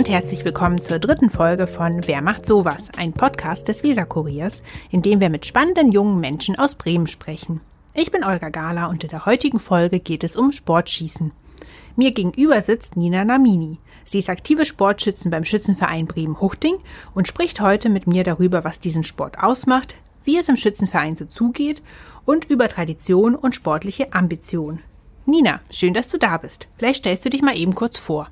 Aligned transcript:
und 0.00 0.08
herzlich 0.08 0.46
willkommen 0.46 0.80
zur 0.80 0.98
dritten 0.98 1.28
Folge 1.28 1.66
von 1.66 2.06
Wer 2.06 2.22
macht 2.22 2.46
sowas? 2.46 2.88
Ein 2.96 3.12
Podcast 3.12 3.68
des 3.68 3.82
Weserkuriers, 3.84 4.62
in 4.90 5.02
dem 5.02 5.20
wir 5.20 5.28
mit 5.28 5.44
spannenden 5.44 5.92
jungen 5.92 6.20
Menschen 6.20 6.58
aus 6.58 6.74
Bremen 6.74 7.06
sprechen. 7.06 7.60
Ich 7.92 8.10
bin 8.10 8.24
Olga 8.24 8.48
Gala 8.48 8.86
und 8.86 9.04
in 9.04 9.10
der 9.10 9.26
heutigen 9.26 9.60
Folge 9.60 10.00
geht 10.00 10.24
es 10.24 10.36
um 10.36 10.52
Sportschießen. 10.52 11.32
Mir 11.96 12.12
gegenüber 12.12 12.62
sitzt 12.62 12.96
Nina 12.96 13.26
Namini. 13.26 13.76
Sie 14.06 14.20
ist 14.20 14.30
aktive 14.30 14.64
Sportschützen 14.64 15.30
beim 15.30 15.44
Schützenverein 15.44 16.06
Bremen-Huchting 16.06 16.78
und 17.14 17.28
spricht 17.28 17.60
heute 17.60 17.90
mit 17.90 18.06
mir 18.06 18.24
darüber, 18.24 18.64
was 18.64 18.80
diesen 18.80 19.02
Sport 19.02 19.38
ausmacht, 19.38 19.96
wie 20.24 20.38
es 20.38 20.48
im 20.48 20.56
Schützenverein 20.56 21.14
so 21.14 21.26
zugeht 21.26 21.82
und 22.24 22.46
über 22.46 22.68
Tradition 22.68 23.34
und 23.34 23.54
sportliche 23.54 24.14
Ambition. 24.14 24.78
Nina, 25.26 25.60
schön, 25.70 25.92
dass 25.92 26.08
du 26.08 26.16
da 26.16 26.38
bist. 26.38 26.68
Vielleicht 26.78 27.00
stellst 27.00 27.26
du 27.26 27.28
dich 27.28 27.42
mal 27.42 27.58
eben 27.58 27.74
kurz 27.74 27.98
vor. 27.98 28.30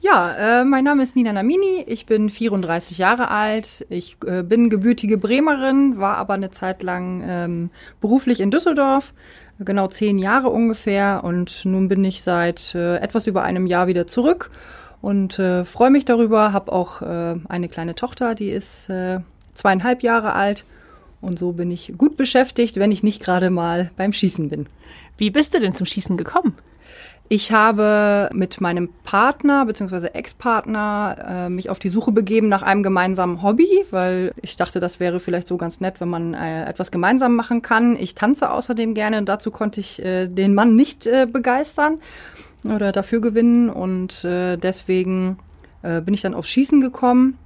Ja, 0.00 0.60
äh, 0.60 0.64
mein 0.64 0.84
Name 0.84 1.02
ist 1.02 1.16
Nina 1.16 1.32
Namini, 1.32 1.82
ich 1.86 2.06
bin 2.06 2.30
34 2.30 2.98
Jahre 2.98 3.32
alt, 3.32 3.84
ich 3.90 4.16
äh, 4.24 4.44
bin 4.44 4.70
gebürtige 4.70 5.18
Bremerin, 5.18 5.98
war 5.98 6.18
aber 6.18 6.34
eine 6.34 6.52
Zeit 6.52 6.84
lang 6.84 7.24
ähm, 7.26 7.70
beruflich 8.00 8.38
in 8.38 8.52
Düsseldorf, 8.52 9.12
genau 9.58 9.88
zehn 9.88 10.16
Jahre 10.16 10.50
ungefähr. 10.50 11.22
Und 11.24 11.64
nun 11.64 11.88
bin 11.88 12.04
ich 12.04 12.22
seit 12.22 12.76
äh, 12.76 12.98
etwas 12.98 13.26
über 13.26 13.42
einem 13.42 13.66
Jahr 13.66 13.88
wieder 13.88 14.06
zurück 14.06 14.52
und 15.00 15.40
äh, 15.40 15.64
freue 15.64 15.90
mich 15.90 16.04
darüber, 16.04 16.52
habe 16.52 16.70
auch 16.72 17.02
äh, 17.02 17.34
eine 17.48 17.68
kleine 17.68 17.96
Tochter, 17.96 18.36
die 18.36 18.50
ist 18.50 18.88
äh, 18.88 19.18
zweieinhalb 19.52 20.04
Jahre 20.04 20.32
alt. 20.32 20.64
Und 21.20 21.40
so 21.40 21.50
bin 21.50 21.72
ich 21.72 21.94
gut 21.98 22.16
beschäftigt, 22.16 22.76
wenn 22.76 22.92
ich 22.92 23.02
nicht 23.02 23.20
gerade 23.20 23.50
mal 23.50 23.90
beim 23.96 24.12
Schießen 24.12 24.48
bin. 24.48 24.66
Wie 25.16 25.30
bist 25.30 25.54
du 25.54 25.58
denn 25.58 25.74
zum 25.74 25.86
Schießen 25.86 26.16
gekommen? 26.16 26.54
Ich 27.30 27.52
habe 27.52 28.30
mit 28.32 28.62
meinem 28.62 28.88
Partner 29.04 29.66
bzw. 29.66 30.06
Ex-Partner 30.14 31.46
äh, 31.46 31.48
mich 31.50 31.68
auf 31.68 31.78
die 31.78 31.90
Suche 31.90 32.10
begeben 32.10 32.48
nach 32.48 32.62
einem 32.62 32.82
gemeinsamen 32.82 33.42
Hobby, 33.42 33.68
weil 33.90 34.32
ich 34.40 34.56
dachte, 34.56 34.80
das 34.80 34.98
wäre 34.98 35.20
vielleicht 35.20 35.46
so 35.46 35.58
ganz 35.58 35.78
nett, 35.80 36.00
wenn 36.00 36.08
man 36.08 36.32
äh, 36.32 36.64
etwas 36.64 36.90
gemeinsam 36.90 37.36
machen 37.36 37.60
kann. 37.60 37.96
Ich 37.96 38.14
tanze 38.14 38.50
außerdem 38.50 38.94
gerne 38.94 39.22
dazu 39.24 39.50
konnte 39.50 39.80
ich 39.80 40.02
äh, 40.02 40.26
den 40.26 40.54
Mann 40.54 40.74
nicht 40.74 41.06
äh, 41.06 41.26
begeistern 41.30 41.98
oder 42.64 42.92
dafür 42.92 43.20
gewinnen 43.20 43.68
und 43.68 44.24
äh, 44.24 44.56
deswegen 44.56 45.38
äh, 45.82 46.00
bin 46.00 46.14
ich 46.14 46.22
dann 46.22 46.34
aufs 46.34 46.48
Schießen 46.48 46.80
gekommen 46.80 47.36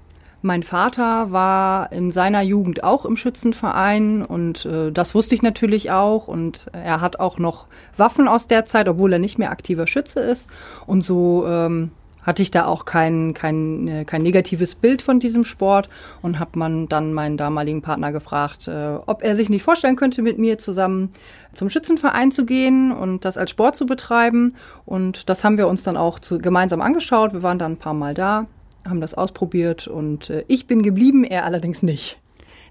mein 0.42 0.64
Vater 0.64 1.30
war 1.30 1.92
in 1.92 2.10
seiner 2.10 2.42
Jugend 2.42 2.82
auch 2.82 3.06
im 3.06 3.16
Schützenverein 3.16 4.24
und 4.24 4.66
äh, 4.66 4.90
das 4.90 5.14
wusste 5.14 5.36
ich 5.36 5.42
natürlich 5.42 5.92
auch. 5.92 6.26
Und 6.26 6.66
er 6.72 7.00
hat 7.00 7.20
auch 7.20 7.38
noch 7.38 7.66
Waffen 7.96 8.26
aus 8.26 8.48
der 8.48 8.66
Zeit, 8.66 8.88
obwohl 8.88 9.12
er 9.12 9.18
nicht 9.20 9.38
mehr 9.38 9.52
aktiver 9.52 9.86
Schütze 9.86 10.20
ist. 10.20 10.48
Und 10.86 11.04
so 11.04 11.46
ähm, 11.46 11.92
hatte 12.22 12.42
ich 12.42 12.50
da 12.50 12.66
auch 12.66 12.84
kein, 12.84 13.34
kein, 13.34 13.86
äh, 13.86 14.04
kein 14.04 14.22
negatives 14.22 14.74
Bild 14.74 15.00
von 15.00 15.20
diesem 15.20 15.44
Sport 15.44 15.88
und 16.22 16.40
habe 16.40 16.58
man 16.58 16.88
dann 16.88 17.12
meinen 17.12 17.36
damaligen 17.36 17.82
Partner 17.82 18.10
gefragt, 18.10 18.66
äh, 18.66 18.96
ob 19.06 19.22
er 19.22 19.36
sich 19.36 19.48
nicht 19.48 19.62
vorstellen 19.62 19.96
könnte, 19.96 20.22
mit 20.22 20.38
mir 20.38 20.58
zusammen 20.58 21.10
zum 21.52 21.70
Schützenverein 21.70 22.32
zu 22.32 22.44
gehen 22.44 22.90
und 22.90 23.24
das 23.24 23.36
als 23.36 23.50
Sport 23.50 23.77
zu 23.77 23.86
betreiben. 23.86 24.56
Und 24.86 25.28
das 25.28 25.44
haben 25.44 25.56
wir 25.56 25.68
uns 25.68 25.84
dann 25.84 25.96
auch 25.96 26.18
zu, 26.18 26.38
gemeinsam 26.38 26.80
angeschaut. 26.80 27.32
Wir 27.32 27.42
waren 27.44 27.58
dann 27.58 27.72
ein 27.72 27.78
paar 27.78 27.94
Mal 27.94 28.14
da 28.14 28.46
haben 28.86 29.00
das 29.00 29.14
ausprobiert 29.14 29.88
und 29.88 30.30
äh, 30.30 30.44
ich 30.48 30.66
bin 30.66 30.83
geblieben, 30.83 31.25
er 31.25 31.44
allerdings 31.44 31.83
nicht. 31.83 32.19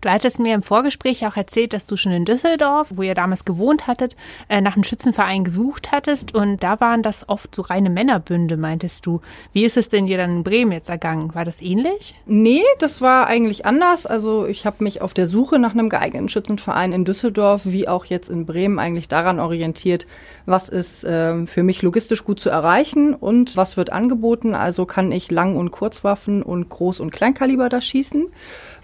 Du 0.02 0.10
hattest 0.10 0.40
mir 0.40 0.56
im 0.56 0.64
Vorgespräch 0.64 1.28
auch 1.28 1.38
erzählt, 1.38 1.74
dass 1.74 1.86
du 1.86 1.96
schon 1.96 2.12
in 2.12 2.26
Düsseldorf, 2.26 2.92
wo 2.96 3.04
ihr 3.04 3.14
damals 3.14 3.46
gewohnt 3.46 3.86
hattet, 3.86 4.16
äh, 4.50 4.60
nach 4.60 4.74
einem 4.74 4.84
Schützenverein 4.84 5.44
gesucht 5.44 5.92
hattest 5.92 6.34
und 6.34 6.64
da 6.64 6.80
waren 6.80 7.04
das 7.04 7.30
oft 7.30 7.54
so 7.54 7.62
reine 7.62 7.92
Männerbünde, 7.92 8.58
meintest 8.58 9.06
du. 9.06 9.22
Wie 9.54 9.64
ist 9.64 9.78
es 9.78 9.90
denn 9.90 10.08
dir 10.08 10.18
dann 10.18 10.38
in 10.38 10.44
Bremen 10.44 10.72
jetzt 10.72 10.90
ergangen? 10.90 11.36
War 11.36 11.46
das 11.46 11.62
ähnlich? 11.62 12.16
Nee, 12.26 12.64
das 12.80 13.00
war 13.02 13.28
eigentlich 13.28 13.68
anders. 13.68 14.08
Also 14.08 14.48
ich 14.48 14.66
habe 14.66 14.84
mich 14.84 15.04
auf 15.04 15.14
der 15.14 15.28
Suche 15.28 15.60
nach 15.60 15.74
einem 15.74 15.90
geeigneten 15.90 16.30
Schützenverein 16.30 16.94
in 16.94 17.06
Düsseldorf 17.06 17.62
wie 17.66 17.88
auch 17.88 18.06
jetzt 18.06 18.32
in 18.32 18.48
Bremen 18.48 18.80
eigentlich 18.80 19.08
daran 19.08 19.40
orientiert, 19.40 20.08
was 20.48 20.68
ist 20.68 21.04
äh, 21.04 21.46
für 21.46 21.62
mich 21.62 21.84
logistisch 21.84 22.24
gut 22.24 22.40
zu 22.40 22.50
erreichen 22.50 23.14
und 23.14 23.56
was 23.56 23.78
wird 23.78 23.92
angeboten. 23.92 24.56
Also 24.56 24.88
kann 24.88 25.12
ich 25.12 25.30
Lang- 25.30 25.58
und 25.58 25.70
Kurzwaffen 25.70 26.42
und 26.42 26.70
Groß- 26.72 27.02
und 27.02 27.12
Kleinkaliber 27.12 27.70
da 27.70 27.82
schießen 27.82 28.26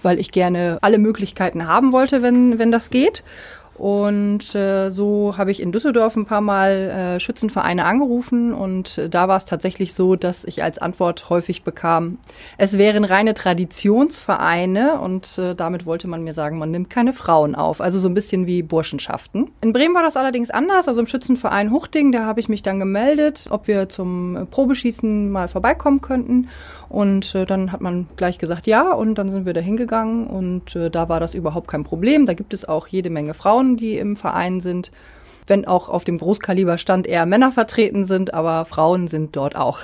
weil 0.03 0.19
ich 0.19 0.31
gerne 0.31 0.77
alle 0.81 0.97
Möglichkeiten 0.97 1.67
haben 1.67 1.91
wollte, 1.91 2.21
wenn, 2.21 2.59
wenn 2.59 2.71
das 2.71 2.89
geht. 2.89 3.23
Und 3.77 4.55
äh, 4.55 4.89
so 4.89 5.35
habe 5.37 5.51
ich 5.51 5.61
in 5.61 5.71
Düsseldorf 5.71 6.15
ein 6.15 6.25
paar 6.25 6.41
Mal 6.41 6.71
äh, 6.71 7.19
Schützenvereine 7.19 7.85
angerufen 7.85 8.53
und 8.53 8.97
äh, 8.97 9.09
da 9.09 9.27
war 9.27 9.37
es 9.37 9.45
tatsächlich 9.45 9.93
so, 9.93 10.15
dass 10.15 10.43
ich 10.45 10.63
als 10.63 10.79
Antwort 10.79 11.29
häufig 11.29 11.63
bekam, 11.63 12.17
es 12.57 12.77
wären 12.77 13.03
reine 13.03 13.35
Traditionsvereine 13.35 14.99
und 14.99 15.37
äh, 15.37 15.53
damit 15.53 15.85
wollte 15.85 16.07
man 16.07 16.23
mir 16.23 16.33
sagen, 16.33 16.57
man 16.57 16.71
nimmt 16.71 16.89
keine 16.89 17.13
Frauen 17.13 17.53
auf. 17.53 17.79
Also 17.79 17.99
so 17.99 18.09
ein 18.09 18.15
bisschen 18.15 18.47
wie 18.47 18.63
Burschenschaften. 18.63 19.51
In 19.61 19.73
Bremen 19.73 19.93
war 19.93 20.03
das 20.03 20.17
allerdings 20.17 20.49
anders. 20.49 20.87
Also 20.87 20.99
im 20.99 21.07
Schützenverein 21.07 21.71
Huchting, 21.71 22.11
da 22.11 22.25
habe 22.25 22.39
ich 22.39 22.49
mich 22.49 22.63
dann 22.63 22.79
gemeldet, 22.79 23.45
ob 23.51 23.67
wir 23.67 23.89
zum 23.89 24.47
Probeschießen 24.49 25.29
mal 25.29 25.47
vorbeikommen 25.47 26.01
könnten. 26.01 26.47
Und 26.89 27.35
äh, 27.35 27.45
dann 27.45 27.71
hat 27.71 27.81
man 27.81 28.07
gleich 28.15 28.37
gesagt 28.37 28.65
ja 28.65 28.93
und 28.93 29.15
dann 29.15 29.29
sind 29.29 29.45
wir 29.45 29.53
da 29.53 29.59
hingegangen 29.59 30.25
und 30.27 30.75
äh, 30.75 30.89
da 30.89 31.09
war 31.09 31.19
das 31.19 31.33
überhaupt 31.33 31.67
kein 31.67 31.83
Problem. 31.83 32.25
Da 32.25 32.33
gibt 32.33 32.53
es 32.53 32.67
auch 32.67 32.87
jede 32.87 33.09
Menge 33.09 33.33
Frauen 33.33 33.66
Frauen, 33.67 33.77
die 33.77 33.97
im 33.97 34.15
Verein 34.15 34.61
sind, 34.61 34.91
wenn 35.45 35.65
auch 35.65 35.89
auf 35.89 36.03
dem 36.03 36.17
Großkaliberstand 36.17 37.05
eher 37.07 37.25
Männer 37.25 37.51
vertreten 37.51 38.05
sind, 38.05 38.33
aber 38.33 38.65
Frauen 38.65 39.07
sind 39.07 39.35
dort 39.35 39.55
auch. 39.55 39.79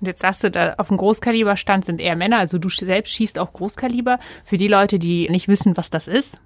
Und 0.00 0.08
jetzt 0.08 0.20
sagst 0.20 0.44
du, 0.44 0.50
da 0.50 0.74
auf 0.78 0.88
dem 0.88 0.96
Großkaliberstand 0.96 1.84
sind 1.84 2.00
eher 2.00 2.16
Männer, 2.16 2.38
also 2.38 2.58
du 2.58 2.68
selbst 2.68 3.12
schießt 3.12 3.38
auch 3.38 3.52
Großkaliber. 3.52 4.18
Für 4.44 4.56
die 4.56 4.68
Leute, 4.68 4.98
die 4.98 5.28
nicht 5.30 5.48
wissen, 5.48 5.76
was 5.76 5.90
das 5.90 6.08
ist, 6.08 6.38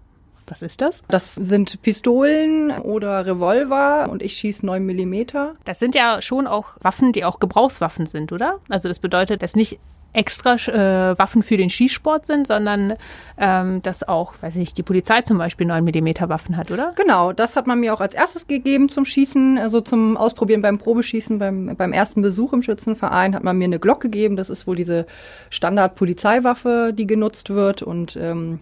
was 0.46 0.62
ist 0.62 0.80
das? 0.80 1.02
Das 1.08 1.34
sind 1.34 1.82
Pistolen 1.82 2.70
oder 2.70 3.26
Revolver 3.26 4.08
und 4.10 4.22
ich 4.22 4.36
schieße 4.36 4.64
9 4.64 4.84
Millimeter. 4.84 5.54
Das 5.64 5.78
sind 5.78 5.94
ja 5.94 6.22
schon 6.22 6.46
auch 6.46 6.76
Waffen, 6.80 7.12
die 7.12 7.24
auch 7.24 7.40
Gebrauchswaffen 7.40 8.06
sind, 8.06 8.32
oder? 8.32 8.60
Also 8.68 8.88
das 8.88 8.98
bedeutet, 8.98 9.42
dass 9.42 9.56
nicht 9.56 9.78
extra 10.16 10.54
äh, 10.54 11.18
Waffen 11.18 11.42
für 11.42 11.56
den 11.56 11.68
Schießsport 11.68 12.24
sind, 12.24 12.46
sondern 12.46 12.94
ähm, 13.38 13.82
dass 13.82 14.06
auch, 14.08 14.34
weiß 14.40 14.56
ich, 14.56 14.72
die 14.72 14.82
Polizei 14.82 15.20
zum 15.20 15.36
Beispiel 15.38 15.66
9 15.66 15.84
mm 15.84 16.28
Waffen 16.28 16.56
hat, 16.56 16.72
oder? 16.72 16.94
Genau, 16.96 17.32
das 17.32 17.54
hat 17.54 17.66
man 17.66 17.80
mir 17.80 17.92
auch 17.92 18.00
als 18.00 18.14
erstes 18.14 18.46
gegeben 18.46 18.88
zum 18.88 19.04
Schießen, 19.04 19.58
also 19.58 19.82
zum 19.82 20.16
Ausprobieren 20.16 20.62
beim 20.62 20.78
Probeschießen, 20.78 21.38
beim, 21.38 21.76
beim 21.76 21.92
ersten 21.92 22.22
Besuch 22.22 22.54
im 22.54 22.62
Schützenverein 22.62 23.34
hat 23.34 23.44
man 23.44 23.58
mir 23.58 23.64
eine 23.64 23.78
Glock 23.78 24.00
gegeben. 24.00 24.36
Das 24.36 24.48
ist 24.48 24.66
wohl 24.66 24.76
diese 24.76 25.06
Standard-Polizeiwaffe, 25.50 26.92
die 26.94 27.06
genutzt 27.06 27.50
wird 27.50 27.82
und 27.82 28.16
ähm, 28.16 28.60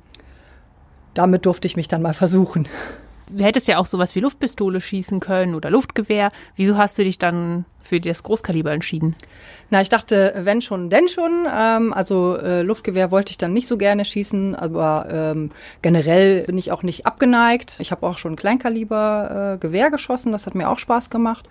damit 1.14 1.46
durfte 1.46 1.66
ich 1.66 1.76
mich 1.76 1.88
dann 1.88 2.02
mal 2.02 2.14
versuchen. 2.14 2.68
Du 3.30 3.42
hättest 3.42 3.68
ja 3.68 3.78
auch 3.78 3.86
sowas 3.86 4.14
wie 4.14 4.20
Luftpistole 4.20 4.80
schießen 4.80 5.18
können 5.18 5.54
oder 5.54 5.70
Luftgewehr. 5.70 6.30
Wieso 6.56 6.76
hast 6.76 6.98
du 6.98 7.04
dich 7.04 7.18
dann 7.18 7.64
für 7.80 7.98
das 7.98 8.22
Großkaliber 8.22 8.70
entschieden? 8.70 9.16
Na, 9.70 9.80
ich 9.80 9.88
dachte, 9.88 10.34
wenn 10.44 10.60
schon, 10.60 10.90
denn 10.90 11.08
schon. 11.08 11.46
Ähm, 11.50 11.94
also 11.94 12.36
äh, 12.36 12.62
Luftgewehr 12.62 13.10
wollte 13.10 13.30
ich 13.30 13.38
dann 13.38 13.54
nicht 13.54 13.66
so 13.66 13.78
gerne 13.78 14.04
schießen, 14.04 14.54
aber 14.54 15.08
ähm, 15.10 15.52
generell 15.80 16.42
bin 16.44 16.58
ich 16.58 16.70
auch 16.70 16.82
nicht 16.82 17.06
abgeneigt. 17.06 17.76
Ich 17.80 17.92
habe 17.92 18.06
auch 18.06 18.18
schon 18.18 18.36
Kleinkaliber 18.36 19.54
äh, 19.54 19.58
Gewehr 19.58 19.90
geschossen, 19.90 20.32
das 20.32 20.46
hat 20.46 20.54
mir 20.54 20.68
auch 20.68 20.78
Spaß 20.78 21.08
gemacht. 21.08 21.48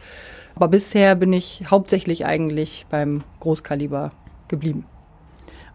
Aber 0.56 0.68
bisher 0.68 1.16
bin 1.16 1.34
ich 1.34 1.63
hauptsächlich 1.72 2.25
eigentlich 2.25 2.85
beim 2.91 3.23
Großkaliber 3.40 4.12
geblieben. 4.47 4.85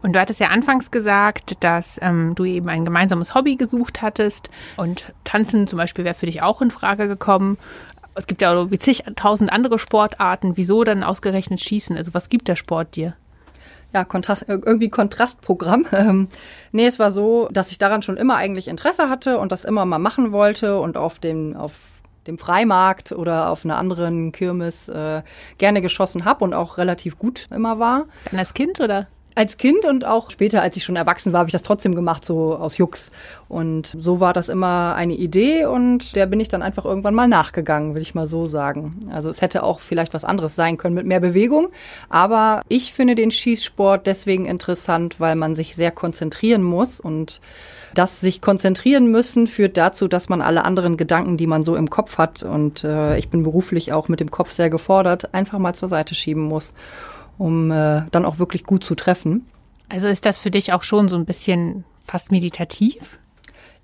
Und 0.02 0.12
du 0.14 0.20
hattest 0.20 0.40
ja 0.40 0.48
anfangs 0.48 0.90
gesagt, 0.90 1.62
dass 1.64 1.98
ähm, 2.02 2.34
du 2.34 2.44
eben 2.44 2.68
ein 2.68 2.84
gemeinsames 2.84 3.34
Hobby 3.34 3.56
gesucht 3.56 4.00
hattest 4.00 4.48
und 4.76 5.12
Tanzen 5.24 5.66
zum 5.66 5.76
Beispiel 5.76 6.04
wäre 6.04 6.14
für 6.14 6.26
dich 6.26 6.42
auch 6.42 6.62
in 6.62 6.70
Frage 6.70 7.08
gekommen. 7.08 7.58
Es 8.14 8.26
gibt 8.26 8.42
ja 8.42 8.54
auch 8.54 8.70
wie 8.70 8.78
zigtausend 8.78 9.52
andere 9.52 9.78
Sportarten. 9.78 10.56
Wieso 10.56 10.84
dann 10.84 11.04
ausgerechnet 11.04 11.60
Schießen? 11.60 11.96
Also 11.96 12.14
was 12.14 12.28
gibt 12.28 12.48
der 12.48 12.56
Sport 12.56 12.96
dir? 12.96 13.14
ja, 13.94 14.04
Kontrast, 14.04 14.44
irgendwie 14.48 14.90
Kontrastprogramm. 14.90 15.86
Ähm, 15.98 16.28
nee, 16.70 16.86
es 16.86 16.98
war 16.98 17.10
so, 17.10 17.48
dass 17.50 17.72
ich 17.72 17.78
daran 17.78 18.02
schon 18.02 18.16
immer 18.16 18.36
eigentlich 18.36 18.68
Interesse 18.68 19.08
hatte 19.08 19.38
und 19.38 19.50
das 19.50 19.64
immer 19.64 19.84
mal 19.84 19.98
machen 19.98 20.30
wollte 20.30 20.78
und 20.78 20.96
auf 20.96 21.18
dem, 21.18 21.56
auf 21.56 21.72
dem 22.26 22.38
Freimarkt 22.38 23.10
oder 23.10 23.48
auf 23.48 23.64
einer 23.64 23.78
anderen 23.78 24.30
Kirmes 24.30 24.86
äh, 24.88 25.22
gerne 25.56 25.80
geschossen 25.80 26.24
habe 26.24 26.44
und 26.44 26.54
auch 26.54 26.78
relativ 26.78 27.18
gut 27.18 27.48
immer 27.50 27.78
war. 27.78 28.04
Dann 28.30 28.38
als 28.38 28.54
Kind 28.54 28.80
oder? 28.80 29.08
Als 29.38 29.56
Kind 29.56 29.84
und 29.84 30.04
auch 30.04 30.32
später, 30.32 30.62
als 30.62 30.76
ich 30.76 30.82
schon 30.82 30.96
erwachsen 30.96 31.32
war, 31.32 31.38
habe 31.38 31.48
ich 31.48 31.52
das 31.52 31.62
trotzdem 31.62 31.94
gemacht, 31.94 32.24
so 32.24 32.56
aus 32.56 32.76
Jux. 32.76 33.12
Und 33.48 33.86
so 33.86 34.18
war 34.18 34.32
das 34.32 34.48
immer 34.48 34.96
eine 34.96 35.14
Idee 35.14 35.64
und 35.64 36.16
der 36.16 36.26
bin 36.26 36.40
ich 36.40 36.48
dann 36.48 36.60
einfach 36.60 36.84
irgendwann 36.84 37.14
mal 37.14 37.28
nachgegangen, 37.28 37.94
will 37.94 38.02
ich 38.02 38.16
mal 38.16 38.26
so 38.26 38.46
sagen. 38.46 39.08
Also 39.12 39.28
es 39.28 39.40
hätte 39.40 39.62
auch 39.62 39.78
vielleicht 39.78 40.12
was 40.12 40.24
anderes 40.24 40.56
sein 40.56 40.76
können 40.76 40.96
mit 40.96 41.06
mehr 41.06 41.20
Bewegung, 41.20 41.68
aber 42.08 42.62
ich 42.66 42.92
finde 42.92 43.14
den 43.14 43.30
Schießsport 43.30 44.08
deswegen 44.08 44.44
interessant, 44.44 45.20
weil 45.20 45.36
man 45.36 45.54
sich 45.54 45.76
sehr 45.76 45.92
konzentrieren 45.92 46.64
muss 46.64 46.98
und 46.98 47.40
das 47.94 48.20
sich 48.20 48.42
konzentrieren 48.42 49.08
müssen 49.08 49.46
führt 49.46 49.76
dazu, 49.76 50.08
dass 50.08 50.28
man 50.28 50.42
alle 50.42 50.64
anderen 50.64 50.96
Gedanken, 50.96 51.36
die 51.36 51.46
man 51.46 51.62
so 51.62 51.76
im 51.76 51.90
Kopf 51.90 52.18
hat 52.18 52.42
und 52.42 52.82
äh, 52.82 53.16
ich 53.18 53.28
bin 53.28 53.44
beruflich 53.44 53.92
auch 53.92 54.08
mit 54.08 54.18
dem 54.18 54.32
Kopf 54.32 54.52
sehr 54.52 54.68
gefordert, 54.68 55.32
einfach 55.32 55.60
mal 55.60 55.74
zur 55.74 55.88
Seite 55.88 56.16
schieben 56.16 56.42
muss 56.42 56.72
um 57.38 57.70
äh, 57.70 58.02
dann 58.10 58.24
auch 58.24 58.38
wirklich 58.38 58.64
gut 58.64 58.84
zu 58.84 58.94
treffen. 58.94 59.46
Also 59.88 60.06
ist 60.08 60.26
das 60.26 60.36
für 60.36 60.50
dich 60.50 60.72
auch 60.72 60.82
schon 60.82 61.08
so 61.08 61.16
ein 61.16 61.24
bisschen 61.24 61.84
fast 62.04 62.30
meditativ? 62.30 63.18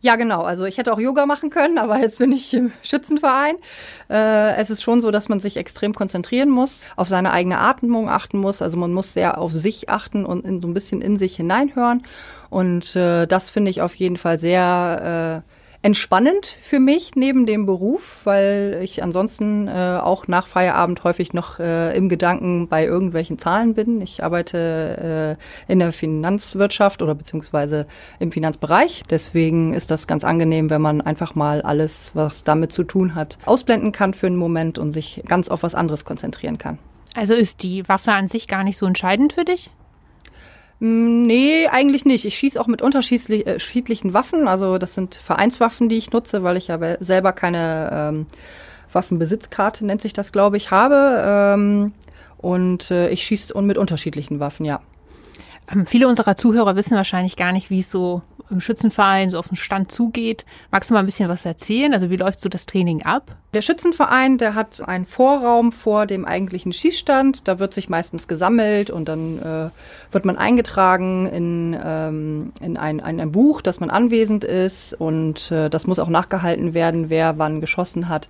Ja, 0.05 0.17
genau. 0.17 0.43
Also 0.43 0.67
ich 0.67 0.77
hätte 0.77 0.93
auch 0.93 0.99
Yoga 0.99 1.25
machen 1.25 1.49
können, 1.49 1.79
aber 1.79 1.99
jetzt 1.99 2.19
bin 2.19 2.31
ich 2.31 2.53
im 2.53 2.73
Schützenverein. 2.83 3.55
Äh, 4.11 4.55
es 4.57 4.69
ist 4.69 4.83
schon 4.83 5.01
so, 5.01 5.11
dass 5.11 5.31
man 5.31 5.41
sich 5.41 5.57
extrem 5.57 5.95
konzentrieren 5.95 6.51
muss, 6.51 6.85
auf 6.97 7.09
seine 7.09 7.33
eigene 7.33 7.59
Atmung 7.59 8.11
achten 8.11 8.37
muss. 8.37 8.61
Also 8.61 8.77
man 8.77 8.93
muss 8.93 9.15
sehr 9.15 9.39
auf 9.39 9.53
sich 9.53 9.89
achten 9.89 10.27
und 10.27 10.45
in, 10.45 10.61
so 10.61 10.69
ein 10.69 10.75
bisschen 10.75 11.01
in 11.01 11.17
sich 11.17 11.37
hineinhören. 11.37 12.03
Und 12.51 12.95
äh, 12.97 13.27
das 13.27 13.49
finde 13.49 13.71
ich 13.71 13.81
auf 13.81 13.95
jeden 13.95 14.19
Fall 14.19 14.39
sehr 14.39 15.43
äh, 15.43 15.51
entspannend 15.85 16.47
für 16.47 16.81
mich 16.81 17.11
neben 17.15 17.45
dem 17.45 17.67
Beruf, 17.67 18.23
weil 18.25 18.81
ich 18.83 19.03
ansonsten 19.03 19.69
äh, 19.69 19.99
auch 20.03 20.27
nach 20.29 20.47
Feierabend 20.47 21.05
häufig 21.05 21.35
noch 21.35 21.61
äh, 21.61 21.95
im 21.95 22.09
Gedanken 22.09 22.69
bei 22.69 22.87
irgendwelchen 22.87 23.39
Zahlen 23.39 23.75
bin. 23.75 24.01
Ich 24.01 24.25
arbeite 24.25 25.37
äh, 25.69 25.71
in 25.71 25.81
der 25.81 25.93
Finanzwirtschaft 25.93 27.03
oder 27.03 27.15
beziehungsweise 27.15 27.87
im 28.19 28.33
Finanzbereich. 28.33 29.03
Deswegen 29.11 29.75
ist 29.75 29.91
das 29.91 30.07
ganz 30.07 30.25
angenehm, 30.25 30.71
wenn 30.71 30.81
man 30.81 31.03
einfach 31.03 31.35
mal 31.35 31.61
alles, 31.61 32.13
was 32.15 32.45
damit 32.45 32.73
zu 32.73 32.85
tun 32.85 33.15
hat, 33.15 33.37
ausblenden 33.45 33.93
kann 33.93 34.15
für 34.15 34.27
einen 34.27 34.37
Moment 34.37 34.79
und 34.79 34.93
sich 34.93 35.23
ganz 35.29 35.51
auf 35.51 35.63
was 35.63 35.75
anderes 35.75 36.07
konzentrieren 36.07 36.57
kann. 36.57 36.79
Also 37.15 37.35
ist 37.35 37.63
die 37.63 37.87
Waffe 37.91 38.13
an 38.13 38.27
sich 38.27 38.49
gar 38.49 38.65
nicht 38.65 38.79
so 38.79 38.87
entscheidend 38.87 39.35
für 39.35 39.45
dich? 39.45 39.71
Mm, 40.81 41.27
nee, 41.27 41.67
eigentlich 41.69 42.05
nicht. 42.05 42.25
Ich 42.25 42.37
schieße 42.37 42.61
auch 42.61 42.67
mit 42.67 42.83
unterschiedlichen 42.83 44.11
äh, 44.11 44.15
Waffen. 44.15 44.49
Also 44.49 44.79
das 44.79 44.95
sind 44.95 45.15
Vereinswaffen, 45.15 45.89
die 45.89 45.97
ich 45.97 46.13
nutze, 46.13 46.43
weil 46.43 46.57
ich 46.57 46.69
ja 46.69 46.79
selber 47.01 47.33
keine 47.33 47.91
ähm, 47.93 48.27
Waffenbesitzkarte, 48.93 49.85
nennt 49.85 50.03
sich 50.03 50.13
das, 50.13 50.33
glaube 50.33 50.57
ich, 50.57 50.71
habe. 50.71 51.23
Ähm, 51.27 51.93
und 52.39 52.91
äh, 52.91 53.09
ich 53.11 53.23
schieße 53.25 53.61
mit 53.63 53.79
unterschiedlichen 53.79 54.41
Waffen, 54.41 54.67
ja. 54.67 54.81
Ähm, 55.73 55.87
viele 55.87 56.09
unserer 56.09 56.37
Zuhörer 56.37 56.77
wissen 56.77 56.97
wahrscheinlich 56.97 57.37
gar 57.37 57.53
nicht, 57.53 57.71
wie 57.71 57.81
es 57.81 57.91
so 57.91 58.23
im 58.51 58.61
Schützenverein 58.61 59.31
so 59.31 59.39
auf 59.39 59.49
den 59.49 59.57
Stand 59.57 59.91
zugeht. 59.91 60.45
Magst 60.71 60.91
du 60.91 60.95
mal 60.95 61.01
ein 61.01 61.07
bisschen 61.07 61.29
was 61.29 61.45
erzählen? 61.45 61.95
Also 61.95 62.11
wie 62.11 62.17
läuft 62.17 62.41
so 62.41 62.49
das 62.49 62.67
Training 62.67 63.03
ab? 63.03 63.37
Der 63.55 63.63
Schützenverein, 63.63 64.37
der 64.39 64.55
hat 64.55 64.87
einen 64.87 65.07
Vorraum 65.07 65.73
vor 65.73 66.07
dem 66.07 66.25
eigentlichen 66.25 66.73
Schießstand. 66.73 67.47
Da 67.47 67.59
wird 67.59 67.73
sich 67.73 67.89
meistens 67.89 68.27
gesammelt 68.27 68.91
und 68.91 69.09
dann 69.09 69.39
äh, 69.39 69.71
wird 70.13 70.25
man 70.25 70.37
eingetragen 70.37 71.27
in, 71.27 71.79
ähm, 71.83 72.53
in 72.61 72.77
ein, 72.77 73.01
ein, 73.01 73.33
Buch, 73.33 73.63
dass 73.63 73.81
man 73.81 73.91
anwesend 73.91 74.45
ist 74.45 74.93
und 74.95 75.51
äh, 75.51 75.71
das 75.71 75.87
muss 75.87 75.99
auch 75.99 76.09
nachgehalten 76.09 76.75
werden, 76.75 77.11
wer 77.11 77.39
wann 77.39 77.61
geschossen 77.61 78.09
hat. 78.09 78.29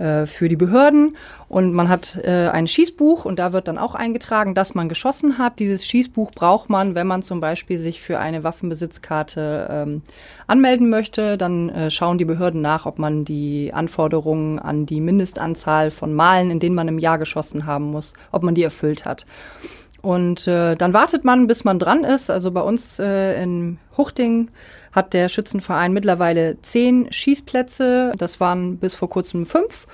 Äh, 0.00 0.24
für 0.24 0.48
die 0.48 0.56
Behörden. 0.56 1.14
Und 1.50 1.74
man 1.74 1.90
hat 1.90 2.18
äh, 2.24 2.48
ein 2.48 2.66
Schießbuch 2.66 3.26
und 3.26 3.38
da 3.38 3.52
wird 3.52 3.68
dann 3.68 3.76
auch 3.76 3.94
eingetragen, 3.94 4.54
dass 4.54 4.74
man 4.74 4.88
geschossen 4.88 5.36
hat. 5.36 5.58
Dieses 5.58 5.84
Schießbuch 5.84 6.30
braucht 6.30 6.70
man, 6.70 6.94
wenn 6.94 7.06
man 7.06 7.20
zum 7.20 7.40
Beispiel 7.40 7.76
sich 7.76 8.00
für 8.00 8.18
eine 8.18 8.42
Waffenbesitzkarte 8.42 9.68
ähm, 9.70 10.02
anmelden 10.46 10.88
möchte. 10.88 11.36
Dann 11.36 11.68
äh, 11.68 11.90
schauen 11.90 12.16
die 12.16 12.24
Behörden 12.24 12.62
nach, 12.62 12.86
ob 12.86 12.98
man 12.98 13.26
die 13.26 13.72
Anforderungen 13.74 14.58
an 14.58 14.86
die 14.86 15.02
Mindestanzahl 15.02 15.90
von 15.90 16.14
Malen, 16.14 16.50
in 16.50 16.60
denen 16.60 16.76
man 16.76 16.88
im 16.88 16.98
Jahr 16.98 17.18
geschossen 17.18 17.66
haben 17.66 17.90
muss, 17.90 18.14
ob 18.32 18.42
man 18.42 18.54
die 18.54 18.62
erfüllt 18.62 19.04
hat. 19.04 19.26
Und 20.02 20.46
äh, 20.46 20.76
dann 20.76 20.94
wartet 20.94 21.24
man, 21.24 21.46
bis 21.46 21.64
man 21.64 21.78
dran 21.78 22.04
ist. 22.04 22.30
Also 22.30 22.50
bei 22.50 22.62
uns 22.62 22.98
äh, 22.98 23.42
in 23.42 23.78
Huchting 23.96 24.50
hat 24.92 25.12
der 25.12 25.28
Schützenverein 25.28 25.92
mittlerweile 25.92 26.60
zehn 26.62 27.12
Schießplätze. 27.12 28.12
Das 28.18 28.40
waren 28.40 28.78
bis 28.78 28.96
vor 28.96 29.10
kurzem 29.10 29.44
fünf. 29.44 29.86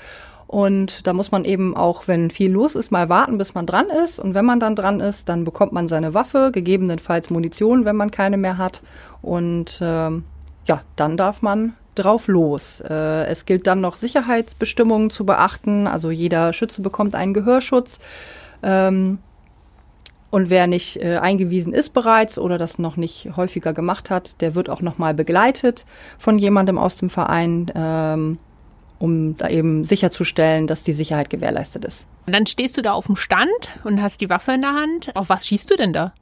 Und 0.47 1.09
da 1.09 1.13
muss 1.13 1.33
man 1.33 1.45
eben 1.45 1.77
auch, 1.77 2.07
wenn 2.07 2.31
viel 2.31 2.53
los 2.53 2.77
ist, 2.77 2.93
mal 2.93 3.09
warten, 3.09 3.37
bis 3.37 3.55
man 3.55 3.67
dran 3.67 3.87
ist. 4.05 4.21
Und 4.21 4.35
wenn 4.35 4.45
man 4.45 4.61
dann 4.61 4.77
dran 4.77 5.01
ist, 5.01 5.29
dann 5.29 5.43
bekommt 5.43 5.73
man 5.73 5.89
seine 5.89 6.15
Waffe, 6.15 6.51
gegebenenfalls 6.53 7.31
Munition, 7.31 7.85
wenn 7.85 7.97
man 7.97 8.13
keine 8.13 8.37
mehr 8.37 8.59
hat. 8.59 8.83
Und 9.23 9.81
ähm, 9.83 10.23
ja, 10.67 10.83
dann 10.95 11.17
darf 11.17 11.43
man 11.43 11.75
drauf 11.97 12.29
los. 12.29 12.81
Äh, 12.81 13.27
es 13.27 13.45
gilt 13.45 13.67
dann 13.67 13.81
noch 13.81 13.97
Sicherheitsbestimmungen 13.97 15.11
zu 15.11 15.27
beachten. 15.27 15.89
Also 15.89 16.13
jeder 16.13 16.53
Schütze 16.53 16.81
bekommt 16.81 17.17
einen 17.17 17.35
Gehörschutz. 17.35 17.99
Ähm, 18.63 19.19
und 20.31 20.51
wer 20.51 20.67
nicht 20.67 20.97
äh, 20.97 21.19
eingewiesen 21.19 21.73
ist 21.73 21.93
bereits 21.93 22.39
oder 22.39 22.59
das 22.59 22.79
noch 22.79 22.97
nicht 22.97 23.31
häufiger 23.37 23.73
gemacht 23.73 24.11
hat, 24.11 24.41
der 24.41 24.55
wird 24.55 24.69
auch 24.69 24.83
nochmal 24.83 25.15
begleitet 25.15 25.87
von 26.19 26.39
jemandem 26.39 26.79
aus 26.79 26.97
dem 26.97 27.11
Verein, 27.11 27.71
ähm, 27.75 28.39
um 28.99 29.37
da 29.37 29.49
eben 29.49 29.85
sicherzustellen, 29.85 30.67
dass 30.67 30.83
die 30.83 30.93
Sicherheit 30.93 31.31
gewährleistet 31.31 31.85
ist. 31.85 32.07
Und 32.27 32.33
dann 32.33 32.47
stehst 32.47 32.77
du 32.77 32.83
da 32.83 32.93
auf 32.93 33.07
dem 33.07 33.17
Stand 33.17 33.51
und 33.85 34.03
hast 34.03 34.21
die 34.21 34.29
Waffe 34.29 34.53
in 34.53 34.63
der 34.63 34.75
Hand. 34.75 35.15
Auf 35.15 35.29
was 35.29 35.47
schießt 35.47 35.71
du 35.71 35.77
denn 35.77 35.93
da? 35.93 36.13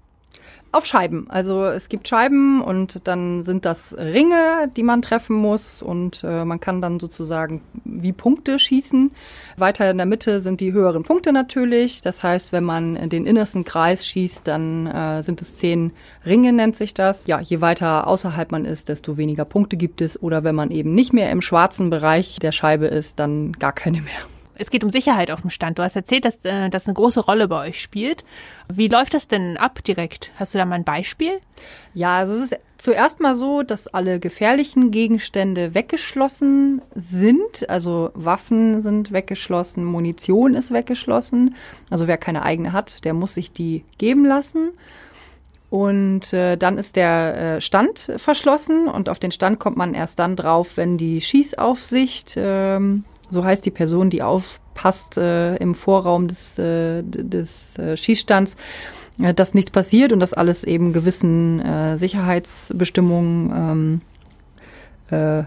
Auf 0.75 0.87
Scheiben. 0.87 1.26
Also 1.31 1.67
es 1.67 1.88
gibt 1.88 2.09
Scheiben 2.09 2.61
und 2.61 3.06
dann 3.06 3.44
sind 3.44 3.65
das 3.65 3.97
Ringe, 3.97 4.69
die 4.76 4.82
man 4.82 5.03
treffen 5.03 5.37
muss 5.37 5.82
und 5.82 6.25
äh, 6.25 6.44
man 6.44 6.59
kann 6.59 6.81
dann 6.81 6.99
sozusagen 6.99 7.61
wie 7.85 8.12
Punkte 8.12 8.59
schießen. 8.59 9.12
Weiter 9.56 9.88
in 9.88 9.99
der 9.99 10.06
Mitte 10.06 10.41
sind 10.41 10.61
die 10.61 10.73
höheren 10.73 11.05
Punkte 11.05 11.32
natürlich. 11.32 12.00
Das 12.00 12.25
heißt, 12.25 12.50
wenn 12.50 12.65
man 12.65 13.09
den 13.09 13.25
innersten 13.25 13.65
Kreis 13.65 14.05
schießt, 14.05 14.49
dann 14.49 14.88
äh, 14.88 15.23
sind 15.23 15.41
es 15.43 15.59
zehn 15.59 15.93
Ringe, 16.26 16.53
nennt 16.53 16.75
sich 16.75 16.93
das. 16.93 17.29
Ja, 17.29 17.38
je 17.38 17.61
weiter 17.61 18.09
außerhalb 18.09 18.50
man 18.50 18.65
ist, 18.65 18.88
desto 18.88 19.17
weniger 19.17 19.44
Punkte 19.44 19.76
gibt 19.76 20.00
es. 20.00 20.21
Oder 20.21 20.43
wenn 20.43 20.56
man 20.56 20.73
eben 20.73 20.93
nicht 20.93 21.12
mehr 21.12 21.31
im 21.31 21.41
schwarzen 21.41 21.88
Bereich 21.88 22.41
der 22.41 22.50
Scheibe 22.50 22.87
ist, 22.87 23.21
dann 23.21 23.53
gar 23.53 23.73
keine 23.73 24.03
mehr 24.03 24.33
es 24.56 24.70
geht 24.70 24.84
um 24.84 24.90
Sicherheit 24.90 25.30
auf 25.30 25.40
dem 25.40 25.50
Stand. 25.50 25.78
Du 25.78 25.82
hast 25.82 25.96
erzählt, 25.96 26.24
dass 26.24 26.36
äh, 26.44 26.70
das 26.70 26.86
eine 26.86 26.94
große 26.94 27.20
Rolle 27.20 27.48
bei 27.48 27.68
euch 27.68 27.80
spielt. 27.80 28.24
Wie 28.72 28.88
läuft 28.88 29.14
das 29.14 29.28
denn 29.28 29.56
ab 29.56 29.82
direkt? 29.84 30.30
Hast 30.36 30.54
du 30.54 30.58
da 30.58 30.64
mal 30.64 30.76
ein 30.76 30.84
Beispiel? 30.84 31.40
Ja, 31.92 32.18
also 32.18 32.34
es 32.34 32.52
ist 32.52 32.58
zuerst 32.78 33.20
mal 33.20 33.36
so, 33.36 33.62
dass 33.62 33.88
alle 33.88 34.20
gefährlichen 34.20 34.90
Gegenstände 34.90 35.74
weggeschlossen 35.74 36.82
sind. 36.94 37.68
Also 37.68 38.10
Waffen 38.14 38.80
sind 38.80 39.12
weggeschlossen, 39.12 39.84
Munition 39.84 40.54
ist 40.54 40.72
weggeschlossen. 40.72 41.54
Also 41.90 42.06
wer 42.06 42.16
keine 42.16 42.42
eigene 42.42 42.72
hat, 42.72 43.04
der 43.04 43.14
muss 43.14 43.34
sich 43.34 43.52
die 43.52 43.84
geben 43.98 44.24
lassen. 44.24 44.70
Und 45.70 46.32
äh, 46.32 46.56
dann 46.56 46.78
ist 46.78 46.94
der 46.94 47.56
äh, 47.56 47.60
Stand 47.60 48.12
verschlossen 48.16 48.86
und 48.86 49.08
auf 49.08 49.18
den 49.18 49.32
Stand 49.32 49.58
kommt 49.58 49.76
man 49.76 49.92
erst 49.92 50.20
dann 50.20 50.36
drauf, 50.36 50.76
wenn 50.76 50.98
die 50.98 51.20
Schießaufsicht 51.20 52.34
ähm, 52.36 53.04
so 53.31 53.44
heißt 53.44 53.64
die 53.64 53.71
Person, 53.71 54.11
die 54.11 54.23
aufpasst 54.23 55.16
äh, 55.19 55.57
im 55.57 55.75
Vorraum 55.75 56.28
des, 56.28 56.59
äh, 56.59 57.02
des 57.02 57.78
äh, 57.78 57.97
Schießstands, 57.97 58.57
äh, 59.21 59.35
dass 59.35 59.54
nichts 59.54 59.71
passiert 59.71 60.12
und 60.12 60.21
dass 60.21 60.33
alles 60.33 60.64
eben 60.64 60.93
gewissen 60.93 61.61
äh, 61.61 61.99
Sicherheitsbestimmungen 61.99 64.00
ähm, 65.11 65.11
äh, 65.11 65.45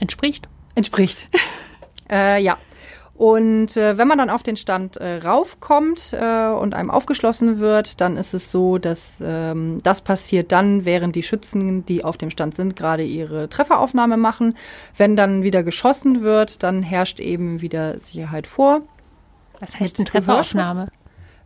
entspricht. 0.00 0.48
Entspricht. 0.74 1.28
äh, 2.10 2.42
ja. 2.42 2.58
Und 3.22 3.76
äh, 3.76 3.98
wenn 3.98 4.08
man 4.08 4.18
dann 4.18 4.30
auf 4.30 4.42
den 4.42 4.56
Stand 4.56 4.96
äh, 4.96 5.18
raufkommt 5.18 6.12
äh, 6.12 6.48
und 6.48 6.74
einem 6.74 6.90
aufgeschlossen 6.90 7.60
wird, 7.60 8.00
dann 8.00 8.16
ist 8.16 8.34
es 8.34 8.50
so, 8.50 8.78
dass 8.78 9.18
ähm, 9.22 9.78
das 9.84 10.00
passiert 10.00 10.50
dann, 10.50 10.84
während 10.84 11.14
die 11.14 11.22
Schützen, 11.22 11.86
die 11.86 12.02
auf 12.02 12.16
dem 12.16 12.30
Stand 12.30 12.56
sind, 12.56 12.74
gerade 12.74 13.04
ihre 13.04 13.48
Trefferaufnahme 13.48 14.16
machen. 14.16 14.56
Wenn 14.96 15.14
dann 15.14 15.44
wieder 15.44 15.62
geschossen 15.62 16.22
wird, 16.22 16.64
dann 16.64 16.82
herrscht 16.82 17.20
eben 17.20 17.60
wieder 17.60 18.00
Sicherheit 18.00 18.48
vor. 18.48 18.80
Was 19.60 19.78
heißt 19.78 19.98
eine 19.98 20.04
Trefferaufnahme? 20.04 20.88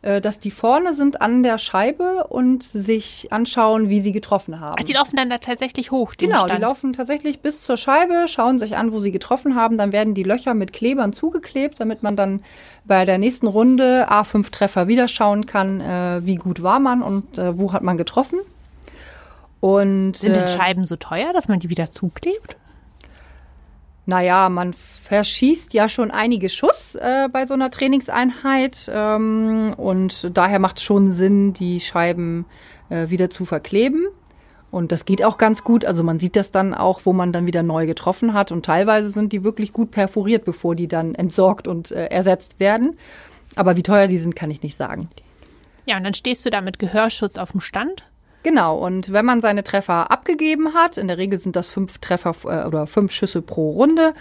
Äh, 0.02 0.20
dass 0.20 0.38
die 0.38 0.50
vorne 0.50 0.92
sind 0.94 1.20
an 1.20 1.42
der 1.42 1.58
Scheibe 1.58 2.26
und 2.28 2.62
sich 2.62 3.32
anschauen, 3.32 3.88
wie 3.88 4.00
sie 4.00 4.12
getroffen 4.12 4.60
haben. 4.60 4.76
Ach, 4.78 4.84
die 4.84 4.92
laufen 4.92 5.16
dann 5.16 5.30
da 5.30 5.38
tatsächlich 5.38 5.90
hoch, 5.90 6.14
Genau, 6.18 6.40
Stand. 6.40 6.52
die 6.52 6.60
laufen 6.62 6.92
tatsächlich 6.92 7.40
bis 7.40 7.62
zur 7.62 7.76
Scheibe, 7.76 8.26
schauen 8.28 8.58
sich 8.58 8.76
an, 8.76 8.92
wo 8.92 9.00
sie 9.00 9.10
getroffen 9.10 9.56
haben. 9.56 9.78
Dann 9.78 9.92
werden 9.92 10.14
die 10.14 10.22
Löcher 10.22 10.54
mit 10.54 10.72
Klebern 10.72 11.12
zugeklebt, 11.12 11.80
damit 11.80 12.02
man 12.02 12.14
dann 12.14 12.42
bei 12.84 13.04
der 13.04 13.18
nächsten 13.18 13.46
Runde 13.46 14.08
A5 14.10 14.50
Treffer 14.50 14.86
wieder 14.86 15.08
schauen 15.08 15.46
kann, 15.46 15.80
äh, 15.80 16.20
wie 16.26 16.36
gut 16.36 16.62
war 16.62 16.78
man 16.78 17.02
und 17.02 17.38
äh, 17.38 17.58
wo 17.58 17.72
hat 17.72 17.82
man 17.82 17.96
getroffen. 17.96 18.38
Und, 19.60 20.16
Sind 20.16 20.34
denn 20.36 20.44
äh, 20.44 20.48
Scheiben 20.48 20.84
so 20.84 20.96
teuer, 20.96 21.32
dass 21.32 21.48
man 21.48 21.58
die 21.58 21.70
wieder 21.70 21.90
zuklebt? 21.90 22.56
Naja, 24.08 24.48
man 24.48 24.72
verschießt 24.72 25.74
ja 25.74 25.88
schon 25.88 26.12
einige 26.12 26.48
Schuss 26.48 26.94
äh, 26.94 27.28
bei 27.32 27.44
so 27.44 27.54
einer 27.54 27.72
Trainingseinheit 27.72 28.88
ähm, 28.92 29.74
und 29.76 30.30
daher 30.32 30.60
macht 30.60 30.78
es 30.78 30.84
schon 30.84 31.10
Sinn, 31.12 31.52
die 31.52 31.80
Scheiben 31.80 32.46
äh, 32.88 33.10
wieder 33.10 33.30
zu 33.30 33.44
verkleben. 33.44 34.06
Und 34.70 34.92
das 34.92 35.06
geht 35.06 35.24
auch 35.24 35.38
ganz 35.38 35.64
gut. 35.64 35.84
Also 35.84 36.04
man 36.04 36.20
sieht 36.20 36.36
das 36.36 36.52
dann 36.52 36.72
auch, 36.72 37.00
wo 37.04 37.12
man 37.12 37.32
dann 37.32 37.46
wieder 37.46 37.64
neu 37.64 37.86
getroffen 37.86 38.32
hat. 38.32 38.52
Und 38.52 38.64
teilweise 38.64 39.10
sind 39.10 39.32
die 39.32 39.42
wirklich 39.42 39.72
gut 39.72 39.90
perforiert, 39.90 40.44
bevor 40.44 40.74
die 40.74 40.86
dann 40.86 41.14
entsorgt 41.14 41.66
und 41.66 41.90
äh, 41.90 42.06
ersetzt 42.06 42.60
werden. 42.60 42.98
Aber 43.56 43.76
wie 43.76 43.82
teuer 43.82 44.06
die 44.06 44.18
sind, 44.18 44.36
kann 44.36 44.50
ich 44.50 44.62
nicht 44.62 44.76
sagen. 44.76 45.08
Ja, 45.86 45.96
und 45.96 46.04
dann 46.04 46.14
stehst 46.14 46.44
du 46.44 46.50
da 46.50 46.60
mit 46.60 46.78
Gehörschutz 46.78 47.38
auf 47.38 47.52
dem 47.52 47.60
Stand 47.60 48.04
Genau, 48.46 48.78
und 48.78 49.10
wenn 49.12 49.24
man 49.24 49.40
seine 49.40 49.64
Treffer 49.64 50.12
abgegeben 50.12 50.72
hat, 50.72 50.98
in 50.98 51.08
der 51.08 51.18
Regel 51.18 51.36
sind 51.36 51.56
das 51.56 51.68
fünf 51.68 51.98
Treffer 51.98 52.32
äh, 52.44 52.64
oder 52.64 52.86
fünf 52.86 53.10
Schüsse 53.10 53.42
pro 53.42 53.72
Runde, 53.72 54.14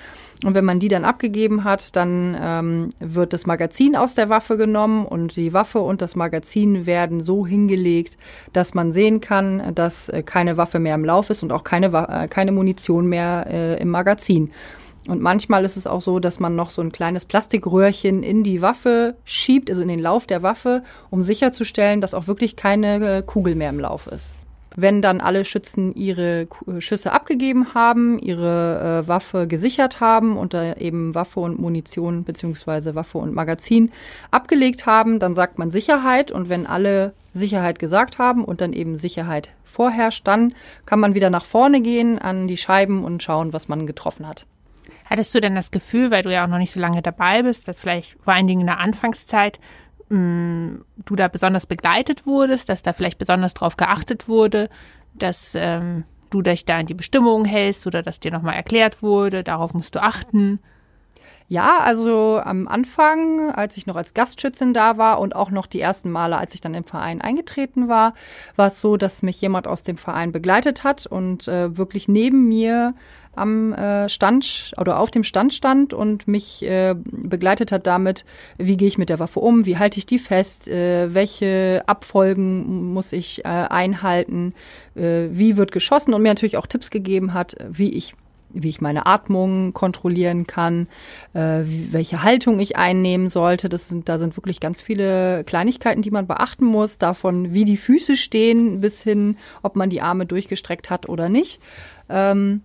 und 0.43 0.55
wenn 0.55 0.65
man 0.65 0.79
die 0.79 0.87
dann 0.87 1.05
abgegeben 1.05 1.63
hat, 1.63 1.95
dann 1.95 2.35
ähm, 2.41 2.89
wird 2.99 3.33
das 3.33 3.45
Magazin 3.45 3.95
aus 3.95 4.15
der 4.15 4.27
Waffe 4.27 4.57
genommen 4.57 5.05
und 5.05 5.35
die 5.35 5.53
Waffe 5.53 5.77
und 5.77 6.01
das 6.01 6.15
Magazin 6.15 6.87
werden 6.87 7.21
so 7.21 7.45
hingelegt, 7.45 8.17
dass 8.51 8.73
man 8.73 8.93
sehen 8.93 9.21
kann, 9.21 9.75
dass 9.75 10.09
äh, 10.09 10.23
keine 10.23 10.57
Waffe 10.57 10.79
mehr 10.79 10.95
im 10.95 11.05
Lauf 11.05 11.29
ist 11.29 11.43
und 11.43 11.51
auch 11.53 11.63
keine, 11.63 11.87
äh, 12.09 12.27
keine 12.27 12.51
Munition 12.51 13.05
mehr 13.05 13.45
äh, 13.47 13.79
im 13.79 13.89
Magazin. 13.89 14.51
Und 15.07 15.21
manchmal 15.21 15.65
ist 15.65 15.77
es 15.77 15.85
auch 15.85 16.01
so, 16.01 16.19
dass 16.19 16.39
man 16.39 16.55
noch 16.55 16.71
so 16.71 16.81
ein 16.81 16.91
kleines 16.91 17.25
Plastikröhrchen 17.25 18.23
in 18.23 18.43
die 18.43 18.61
Waffe 18.61 19.15
schiebt, 19.23 19.69
also 19.69 19.81
in 19.81 19.87
den 19.87 19.99
Lauf 19.99 20.25
der 20.25 20.41
Waffe, 20.41 20.83
um 21.11 21.23
sicherzustellen, 21.23 22.01
dass 22.01 22.13
auch 22.13 22.27
wirklich 22.27 22.55
keine 22.55 23.17
äh, 23.17 23.21
Kugel 23.21 23.55
mehr 23.55 23.69
im 23.69 23.79
Lauf 23.79 24.07
ist. 24.07 24.33
Wenn 24.77 25.01
dann 25.01 25.21
alle 25.21 25.45
Schützen 25.45 25.93
ihre 25.93 26.47
äh, 26.67 26.81
Schüsse 26.81 27.11
abgegeben 27.11 27.75
haben, 27.75 28.17
ihre 28.17 29.03
äh, 29.03 29.07
Waffe 29.07 29.47
gesichert 29.47 29.99
haben 29.99 30.37
und 30.37 30.55
da 30.55 30.73
eben 30.73 31.13
Waffe 31.13 31.39
und 31.39 31.59
Munition 31.59 32.23
beziehungsweise 32.23 32.95
Waffe 32.95 33.19
und 33.19 33.33
Magazin 33.33 33.91
abgelegt 34.31 34.87
haben, 34.87 35.19
dann 35.19 35.35
sagt 35.35 35.59
man 35.59 35.69
Sicherheit 35.69 36.31
und 36.31 36.49
wenn 36.49 36.65
alle 36.65 37.13
Sicherheit 37.33 37.77
gesagt 37.77 38.17
haben 38.17 38.43
und 38.43 38.59
dann 38.59 38.73
eben 38.73 38.97
Sicherheit 38.97 39.49
vorherrscht, 39.65 40.25
dann 40.27 40.55
kann 40.85 40.99
man 40.99 41.13
wieder 41.13 41.29
nach 41.29 41.45
vorne 41.45 41.81
gehen 41.81 42.17
an 42.17 42.47
die 42.47 42.57
Scheiben 42.57 43.03
und 43.03 43.21
schauen, 43.21 43.53
was 43.53 43.67
man 43.67 43.85
getroffen 43.85 44.27
hat. 44.27 44.47
Hattest 45.05 45.33
du 45.35 45.39
denn 45.39 45.55
das 45.55 45.71
Gefühl, 45.71 46.11
weil 46.11 46.23
du 46.23 46.31
ja 46.31 46.43
auch 46.43 46.49
noch 46.49 46.57
nicht 46.57 46.71
so 46.71 46.79
lange 46.79 47.01
dabei 47.01 47.43
bist, 47.43 47.67
dass 47.67 47.79
vielleicht 47.79 48.17
vor 48.21 48.33
allen 48.33 48.47
Dingen 48.47 48.61
in 48.61 48.67
der 48.67 48.79
Anfangszeit 48.79 49.59
mh, 50.09 50.17
mm, 50.17 50.85
du 51.05 51.15
da 51.15 51.27
besonders 51.27 51.67
begleitet 51.67 52.25
wurdest, 52.25 52.69
dass 52.69 52.83
da 52.83 52.93
vielleicht 52.93 53.17
besonders 53.17 53.53
drauf 53.53 53.77
geachtet 53.77 54.27
wurde, 54.27 54.69
dass 55.13 55.53
ähm, 55.55 56.03
du 56.29 56.41
dich 56.41 56.65
da 56.65 56.77
an 56.77 56.87
die 56.87 56.93
Bestimmungen 56.93 57.45
hältst 57.45 57.85
oder 57.87 58.03
dass 58.03 58.19
dir 58.19 58.31
nochmal 58.31 58.55
erklärt 58.55 59.01
wurde, 59.01 59.43
darauf 59.43 59.73
musst 59.73 59.95
du 59.95 60.01
achten? 60.01 60.59
Ja, 61.47 61.77
also 61.77 62.41
am 62.43 62.67
Anfang, 62.67 63.51
als 63.51 63.77
ich 63.77 63.85
noch 63.85 63.95
als 63.95 64.15
Gastschützin 64.15 64.73
da 64.73 64.97
war 64.97 65.19
und 65.19 65.35
auch 65.35 65.51
noch 65.51 65.67
die 65.67 65.79
ersten 65.79 66.09
Male, 66.09 66.37
als 66.37 66.55
ich 66.55 66.61
dann 66.61 66.73
im 66.73 66.85
Verein 66.85 67.21
eingetreten 67.21 67.87
war, 67.87 68.15
war 68.55 68.67
es 68.67 68.81
so, 68.81 68.97
dass 68.97 69.21
mich 69.21 69.39
jemand 69.41 69.67
aus 69.67 69.83
dem 69.83 69.97
Verein 69.97 70.31
begleitet 70.31 70.83
hat 70.83 71.05
und 71.05 71.47
äh, 71.47 71.77
wirklich 71.77 72.07
neben 72.07 72.47
mir 72.47 72.95
am 73.37 73.73
äh, 73.73 74.09
Stand 74.09 74.73
oder 74.77 74.99
auf 74.99 75.11
dem 75.11 75.23
Stand 75.23 75.53
stand 75.53 75.93
und 75.93 76.27
mich 76.27 76.63
äh, 76.63 76.95
begleitet 76.95 77.71
hat 77.71 77.87
damit, 77.87 78.25
wie 78.57 78.77
gehe 78.77 78.87
ich 78.87 78.97
mit 78.97 79.09
der 79.09 79.19
Waffe 79.19 79.39
um, 79.39 79.65
wie 79.65 79.77
halte 79.77 79.99
ich 79.99 80.05
die 80.05 80.19
fest, 80.19 80.67
äh, 80.67 81.13
welche 81.13 81.83
Abfolgen 81.85 82.93
muss 82.93 83.13
ich 83.13 83.45
einhalten, 83.45 84.53
wie 84.95 85.57
wird 85.57 85.71
geschossen 85.71 86.13
und 86.13 86.21
mir 86.21 86.29
natürlich 86.29 86.57
auch 86.57 86.67
Tipps 86.67 86.89
gegeben 86.89 87.33
hat, 87.33 87.55
wie 87.69 87.89
ich 87.89 88.15
wie 88.55 88.69
ich 88.69 88.81
meine 88.81 89.05
Atmung 89.05 89.73
kontrollieren 89.73 90.47
kann, 90.47 90.87
äh, 91.33 91.61
welche 91.65 92.23
Haltung 92.23 92.59
ich 92.59 92.77
einnehmen 92.77 93.29
sollte. 93.29 93.69
Das 93.69 93.89
sind, 93.89 94.09
da 94.09 94.17
sind 94.17 94.35
wirklich 94.37 94.59
ganz 94.59 94.81
viele 94.81 95.43
Kleinigkeiten, 95.43 96.01
die 96.01 96.11
man 96.11 96.25
beachten 96.25 96.65
muss, 96.65 96.97
davon, 96.97 97.53
wie 97.53 97.65
die 97.65 97.77
Füße 97.77 98.17
stehen, 98.17 98.79
bis 98.79 99.03
hin, 99.03 99.37
ob 99.61 99.75
man 99.75 99.89
die 99.89 100.01
Arme 100.01 100.25
durchgestreckt 100.25 100.89
hat 100.89 101.09
oder 101.09 101.29
nicht. 101.29 101.61
Ähm, 102.09 102.61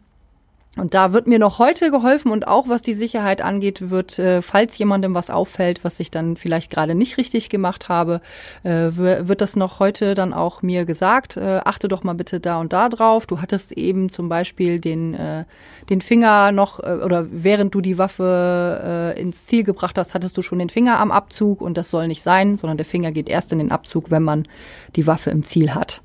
und 0.77 0.95
da 0.95 1.13
wird 1.13 1.27
mir 1.27 1.41
noch 1.41 1.59
heute 1.59 1.91
geholfen 1.91 2.31
und 2.31 2.47
auch 2.47 2.69
was 2.69 2.83
die 2.83 2.95
Sicherheit 2.95 3.43
angeht, 3.43 3.91
wird, 3.91 4.21
äh, 4.21 4.41
falls 4.41 4.79
jemandem 4.79 5.15
was 5.15 5.29
auffällt, 5.29 5.83
was 5.83 5.99
ich 5.99 6.13
dann 6.13 6.37
vielleicht 6.37 6.71
gerade 6.71 6.95
nicht 6.95 7.17
richtig 7.17 7.49
gemacht 7.49 7.89
habe, 7.89 8.21
äh, 8.63 8.91
wird 8.93 9.41
das 9.41 9.57
noch 9.57 9.81
heute 9.81 10.15
dann 10.15 10.33
auch 10.33 10.63
mir 10.63 10.85
gesagt. 10.85 11.37
Äh, 11.37 11.61
achte 11.65 11.89
doch 11.89 12.05
mal 12.05 12.15
bitte 12.15 12.39
da 12.39 12.61
und 12.61 12.73
da 12.73 12.89
drauf. 12.89 13.27
Du 13.27 13.43
hattest 13.43 13.73
eben 13.73 14.11
zum 14.11 14.29
Beispiel 14.29 14.79
den, 14.79 15.15
äh, 15.15 15.45
den 15.89 16.01
Finger 16.01 16.53
noch 16.53 16.79
äh, 16.79 17.01
oder 17.05 17.27
während 17.33 17.75
du 17.75 17.81
die 17.81 17.99
Waffe 17.99 19.15
äh, 19.17 19.21
ins 19.21 19.47
Ziel 19.47 19.65
gebracht 19.65 19.99
hast, 19.99 20.15
hattest 20.15 20.37
du 20.37 20.43
schon 20.43 20.61
den 20.61 20.71
Finger 20.71 21.01
am 21.01 21.11
Abzug 21.11 21.63
und 21.63 21.77
das 21.77 21.91
soll 21.91 22.07
nicht 22.07 22.23
sein, 22.23 22.59
sondern 22.59 22.77
der 22.77 22.87
Finger 22.87 23.11
geht 23.11 23.29
erst 23.29 23.53
in 23.53 23.59
den 23.59 23.73
Abzug, 23.73 24.13
wenn 24.13 24.23
man 24.23 24.47
die 24.95 25.09
Waffe 25.09 25.31
im 25.31 25.45
Ziel 25.45 25.75
hat. 25.75 26.01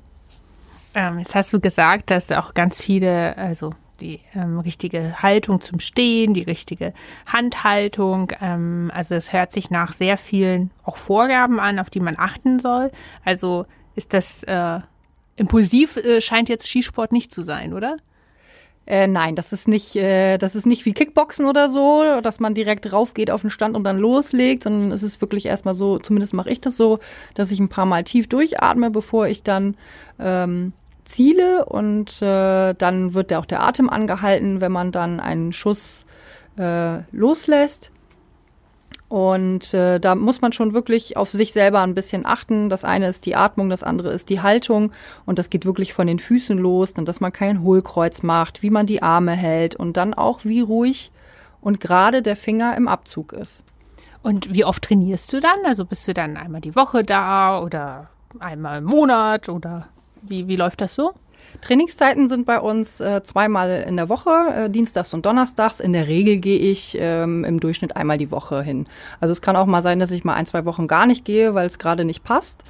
Ähm, 0.96 1.20
jetzt 1.20 1.36
hast 1.36 1.52
du 1.52 1.60
gesagt, 1.60 2.10
dass 2.10 2.32
auch 2.32 2.52
ganz 2.52 2.82
viele, 2.82 3.38
also 3.38 3.70
die 4.00 4.20
ähm, 4.34 4.60
richtige 4.60 5.22
Haltung 5.22 5.60
zum 5.60 5.80
Stehen, 5.80 6.34
die 6.34 6.42
richtige 6.42 6.92
Handhaltung. 7.26 8.32
Ähm, 8.40 8.90
also 8.94 9.14
es 9.14 9.32
hört 9.32 9.52
sich 9.52 9.70
nach 9.70 9.92
sehr 9.92 10.16
vielen 10.16 10.70
auch 10.84 10.96
Vorgaben 10.96 11.60
an, 11.60 11.78
auf 11.78 11.90
die 11.90 12.00
man 12.00 12.18
achten 12.18 12.58
soll. 12.58 12.90
Also 13.24 13.66
ist 13.94 14.12
das 14.12 14.42
äh, 14.44 14.80
impulsiv 15.36 15.96
äh, 15.96 16.20
scheint 16.20 16.48
jetzt 16.48 16.68
Skisport 16.68 17.12
nicht 17.12 17.32
zu 17.32 17.42
sein, 17.42 17.72
oder? 17.72 17.96
Äh, 18.86 19.08
nein, 19.08 19.34
das 19.34 19.52
ist 19.52 19.66
nicht, 19.66 19.96
äh, 19.96 20.38
das 20.38 20.54
ist 20.54 20.64
nicht 20.64 20.84
wie 20.86 20.92
Kickboxen 20.92 21.46
oder 21.46 21.68
so, 21.68 22.20
dass 22.22 22.38
man 22.38 22.54
direkt 22.54 22.92
raufgeht 22.92 23.32
auf 23.32 23.40
den 23.40 23.50
Stand 23.50 23.74
und 23.74 23.82
dann 23.82 23.98
loslegt, 23.98 24.62
sondern 24.62 24.92
es 24.92 25.02
ist 25.02 25.20
wirklich 25.20 25.46
erstmal 25.46 25.74
so, 25.74 25.98
zumindest 25.98 26.34
mache 26.34 26.50
ich 26.50 26.60
das 26.60 26.76
so, 26.76 27.00
dass 27.34 27.50
ich 27.50 27.58
ein 27.58 27.68
paar 27.68 27.86
Mal 27.86 28.04
tief 28.04 28.28
durchatme, 28.28 28.90
bevor 28.90 29.26
ich 29.26 29.42
dann 29.42 29.76
ähm, 30.20 30.72
Ziele 31.06 31.64
und 31.64 32.20
äh, 32.20 32.74
dann 32.74 33.14
wird 33.14 33.32
auch 33.32 33.46
der 33.46 33.62
Atem 33.62 33.88
angehalten, 33.88 34.60
wenn 34.60 34.72
man 34.72 34.92
dann 34.92 35.20
einen 35.20 35.52
Schuss 35.52 36.04
äh, 36.58 36.98
loslässt. 37.12 37.92
Und 39.08 39.72
äh, 39.72 40.00
da 40.00 40.16
muss 40.16 40.40
man 40.40 40.52
schon 40.52 40.74
wirklich 40.74 41.16
auf 41.16 41.30
sich 41.30 41.52
selber 41.52 41.80
ein 41.80 41.94
bisschen 41.94 42.26
achten. 42.26 42.68
Das 42.68 42.84
eine 42.84 43.08
ist 43.08 43.24
die 43.24 43.36
Atmung, 43.36 43.70
das 43.70 43.84
andere 43.84 44.12
ist 44.12 44.28
die 44.30 44.40
Haltung. 44.40 44.90
Und 45.24 45.38
das 45.38 45.48
geht 45.48 45.64
wirklich 45.64 45.92
von 45.92 46.08
den 46.08 46.18
Füßen 46.18 46.58
los, 46.58 46.92
dann, 46.92 47.04
dass 47.04 47.20
man 47.20 47.32
kein 47.32 47.62
Hohlkreuz 47.62 48.24
macht, 48.24 48.62
wie 48.62 48.70
man 48.70 48.86
die 48.86 49.02
Arme 49.02 49.32
hält 49.32 49.76
und 49.76 49.96
dann 49.96 50.12
auch, 50.12 50.44
wie 50.44 50.60
ruhig 50.60 51.12
und 51.60 51.80
gerade 51.80 52.20
der 52.20 52.36
Finger 52.36 52.76
im 52.76 52.88
Abzug 52.88 53.32
ist. 53.32 53.64
Und 54.22 54.52
wie 54.52 54.64
oft 54.64 54.82
trainierst 54.82 55.32
du 55.32 55.38
dann? 55.38 55.64
Also 55.64 55.84
bist 55.84 56.08
du 56.08 56.12
dann 56.12 56.36
einmal 56.36 56.60
die 56.60 56.74
Woche 56.74 57.04
da 57.04 57.60
oder 57.60 58.10
einmal 58.40 58.78
im 58.78 58.84
Monat 58.84 59.48
oder? 59.48 59.88
Wie, 60.22 60.48
wie 60.48 60.56
läuft 60.56 60.80
das 60.80 60.94
so? 60.94 61.14
Trainingszeiten 61.60 62.28
sind 62.28 62.46
bei 62.46 62.60
uns 62.60 63.00
äh, 63.00 63.22
zweimal 63.22 63.84
in 63.88 63.96
der 63.96 64.08
Woche, 64.08 64.30
äh, 64.30 64.70
dienstags 64.70 65.14
und 65.14 65.24
donnerstags. 65.24 65.80
In 65.80 65.92
der 65.92 66.06
Regel 66.06 66.38
gehe 66.38 66.58
ich 66.58 66.96
ähm, 66.98 67.44
im 67.44 67.60
Durchschnitt 67.60 67.96
einmal 67.96 68.18
die 68.18 68.30
Woche 68.30 68.62
hin. 68.62 68.86
Also 69.20 69.32
es 69.32 69.42
kann 69.42 69.56
auch 69.56 69.66
mal 69.66 69.82
sein, 69.82 69.98
dass 69.98 70.10
ich 70.10 70.24
mal 70.24 70.34
ein, 70.34 70.46
zwei 70.46 70.64
Wochen 70.64 70.86
gar 70.86 71.06
nicht 71.06 71.24
gehe, 71.24 71.54
weil 71.54 71.66
es 71.66 71.78
gerade 71.78 72.04
nicht 72.04 72.24
passt. 72.24 72.64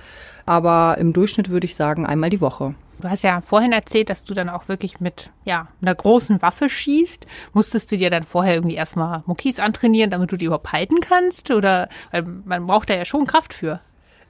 Aber 0.44 0.96
im 0.98 1.12
Durchschnitt 1.12 1.50
würde 1.50 1.64
ich 1.64 1.74
sagen, 1.74 2.06
einmal 2.06 2.30
die 2.30 2.40
Woche. 2.40 2.74
Du 3.00 3.10
hast 3.10 3.24
ja 3.24 3.40
vorhin 3.40 3.72
erzählt, 3.72 4.08
dass 4.08 4.24
du 4.24 4.32
dann 4.32 4.48
auch 4.48 4.68
wirklich 4.68 5.00
mit 5.00 5.30
ja, 5.44 5.68
einer 5.82 5.94
großen 5.94 6.40
Waffe 6.40 6.68
schießt. 6.68 7.26
Musstest 7.52 7.92
du 7.92 7.98
dir 7.98 8.10
dann 8.10 8.22
vorher 8.22 8.54
irgendwie 8.54 8.76
erstmal 8.76 9.22
Muckis 9.26 9.58
antrainieren, 9.58 10.10
damit 10.10 10.32
du 10.32 10.36
die 10.36 10.46
überhaupt 10.46 10.72
halten 10.72 11.00
kannst? 11.00 11.50
Oder 11.50 11.88
weil 12.10 12.22
man 12.22 12.66
braucht 12.66 12.88
da 12.88 12.94
ja 12.94 13.04
schon 13.04 13.26
Kraft 13.26 13.52
für. 13.52 13.80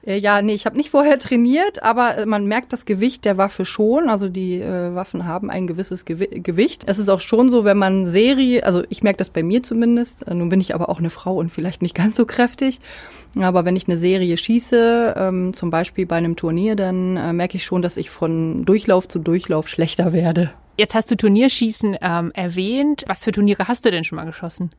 Äh, 0.07 0.17
ja, 0.17 0.41
nee, 0.41 0.53
ich 0.53 0.65
habe 0.65 0.77
nicht 0.77 0.89
vorher 0.89 1.19
trainiert, 1.19 1.83
aber 1.83 2.17
äh, 2.17 2.25
man 2.25 2.47
merkt 2.47 2.73
das 2.73 2.85
Gewicht 2.85 3.25
der 3.25 3.37
Waffe 3.37 3.65
schon. 3.65 4.09
Also 4.09 4.29
die 4.29 4.61
äh, 4.61 4.95
Waffen 4.95 5.25
haben 5.25 5.51
ein 5.51 5.67
gewisses 5.67 6.05
Gewi 6.05 6.41
Gewicht. 6.41 6.83
Es 6.87 6.97
ist 6.97 7.09
auch 7.09 7.21
schon 7.21 7.49
so, 7.49 7.65
wenn 7.65 7.77
man 7.77 8.05
Serie, 8.05 8.65
also 8.65 8.83
ich 8.89 9.03
merke 9.03 9.17
das 9.17 9.29
bei 9.29 9.43
mir 9.43 9.61
zumindest, 9.61 10.25
äh, 10.27 10.33
nun 10.33 10.49
bin 10.49 10.61
ich 10.61 10.73
aber 10.73 10.89
auch 10.89 10.99
eine 10.99 11.09
Frau 11.09 11.35
und 11.35 11.51
vielleicht 11.51 11.81
nicht 11.81 11.95
ganz 11.95 12.15
so 12.15 12.25
kräftig, 12.25 12.79
aber 13.37 13.65
wenn 13.65 13.75
ich 13.75 13.87
eine 13.87 13.97
Serie 13.97 14.37
schieße, 14.37 15.15
ähm, 15.17 15.53
zum 15.53 15.69
Beispiel 15.69 16.05
bei 16.05 16.15
einem 16.15 16.35
Turnier, 16.35 16.75
dann 16.75 17.17
äh, 17.17 17.33
merke 17.33 17.57
ich 17.57 17.65
schon, 17.65 17.81
dass 17.81 17.97
ich 17.97 18.09
von 18.09 18.65
Durchlauf 18.65 19.07
zu 19.07 19.19
Durchlauf 19.19 19.67
schlechter 19.67 20.13
werde. 20.13 20.53
Jetzt 20.79 20.93
hast 20.93 21.09
du 21.09 21.15
Turnierschießen 21.15 21.97
ähm, 22.01 22.31
erwähnt. 22.35 23.03
Was 23.07 23.23
für 23.23 23.31
Turniere 23.31 23.67
hast 23.67 23.83
du 23.83 23.89
denn 23.89 24.03
schon 24.03 24.17
mal 24.17 24.25
geschossen? 24.25 24.69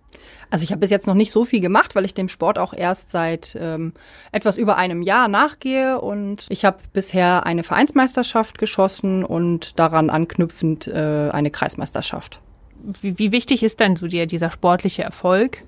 Also 0.48 0.62
ich 0.62 0.70
habe 0.70 0.80
bis 0.80 0.90
jetzt 0.90 1.08
noch 1.08 1.14
nicht 1.14 1.32
so 1.32 1.44
viel 1.44 1.60
gemacht, 1.60 1.96
weil 1.96 2.04
ich 2.04 2.14
dem 2.14 2.28
Sport 2.28 2.58
auch 2.58 2.72
erst 2.72 3.10
seit 3.10 3.56
ähm, 3.60 3.92
etwas 4.30 4.58
über 4.58 4.76
einem 4.76 5.02
Jahr 5.02 5.26
nachgehe 5.26 6.00
und 6.00 6.46
ich 6.50 6.64
habe 6.64 6.78
bisher 6.92 7.46
eine 7.46 7.64
Vereinsmeisterschaft 7.64 8.58
geschossen 8.58 9.24
und 9.24 9.78
daran 9.80 10.08
anknüpfend 10.08 10.86
äh, 10.86 11.30
eine 11.32 11.50
Kreismeisterschaft. 11.50 12.40
Wie, 12.80 13.18
wie 13.18 13.32
wichtig 13.32 13.64
ist 13.64 13.80
denn 13.80 13.96
so 13.96 14.06
dir 14.06 14.26
dieser 14.26 14.52
sportliche 14.52 15.02
Erfolg? 15.02 15.64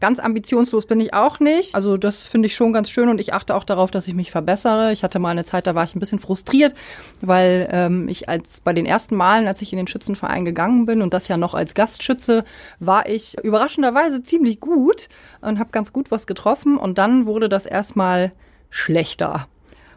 Ganz 0.00 0.18
ambitionslos 0.18 0.86
bin 0.86 0.98
ich 0.98 1.12
auch 1.12 1.40
nicht. 1.40 1.74
Also 1.74 1.98
das 1.98 2.22
finde 2.22 2.46
ich 2.46 2.56
schon 2.56 2.72
ganz 2.72 2.88
schön 2.88 3.10
und 3.10 3.20
ich 3.20 3.34
achte 3.34 3.54
auch 3.54 3.64
darauf, 3.64 3.90
dass 3.90 4.08
ich 4.08 4.14
mich 4.14 4.30
verbessere. 4.30 4.92
Ich 4.92 5.04
hatte 5.04 5.18
mal 5.18 5.28
eine 5.28 5.44
Zeit, 5.44 5.66
da 5.66 5.74
war 5.74 5.84
ich 5.84 5.94
ein 5.94 6.00
bisschen 6.00 6.18
frustriert, 6.18 6.74
weil 7.20 7.68
ähm, 7.70 8.08
ich 8.08 8.28
als 8.28 8.60
bei 8.60 8.72
den 8.72 8.86
ersten 8.86 9.14
Malen, 9.14 9.46
als 9.46 9.60
ich 9.60 9.72
in 9.72 9.76
den 9.76 9.86
Schützenverein 9.86 10.46
gegangen 10.46 10.86
bin 10.86 11.02
und 11.02 11.12
das 11.12 11.28
ja 11.28 11.36
noch 11.36 11.52
als 11.52 11.74
Gastschütze, 11.74 12.44
war 12.78 13.08
ich 13.08 13.36
überraschenderweise 13.42 14.22
ziemlich 14.22 14.58
gut 14.58 15.08
und 15.42 15.58
habe 15.58 15.70
ganz 15.70 15.92
gut 15.92 16.10
was 16.10 16.26
getroffen 16.26 16.78
und 16.78 16.96
dann 16.96 17.26
wurde 17.26 17.50
das 17.50 17.66
erstmal 17.66 18.32
schlechter. 18.70 19.48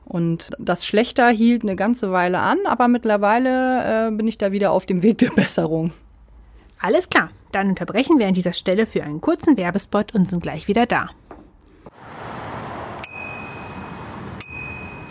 Und 0.04 0.52
das 0.60 0.86
Schlechter 0.86 1.30
hielt 1.30 1.64
eine 1.64 1.78
ganze 1.78 2.12
Weile 2.12 2.40
an, 2.40 2.60
aber 2.66 2.90
mittlerweile 2.90 4.10
äh, 4.10 4.12
bin 4.12 4.28
ich 4.28 4.38
da 4.38 4.52
wieder 4.52 4.72
auf 4.72 4.86
dem 4.86 5.02
Weg 5.02 5.20
der 5.20 5.30
Besserung. 5.30 5.94
Alles 6.86 7.08
klar, 7.08 7.30
dann 7.54 7.70
unterbrechen 7.70 8.20
wir 8.20 8.28
an 8.28 8.34
dieser 8.34 8.52
Stelle 8.52 8.86
für 8.86 9.04
einen 9.04 9.22
kurzen 9.22 9.56
Werbespot 9.56 10.14
und 10.14 10.28
sind 10.28 10.44
gleich 10.44 10.68
wieder 10.68 10.86
da. 10.86 11.08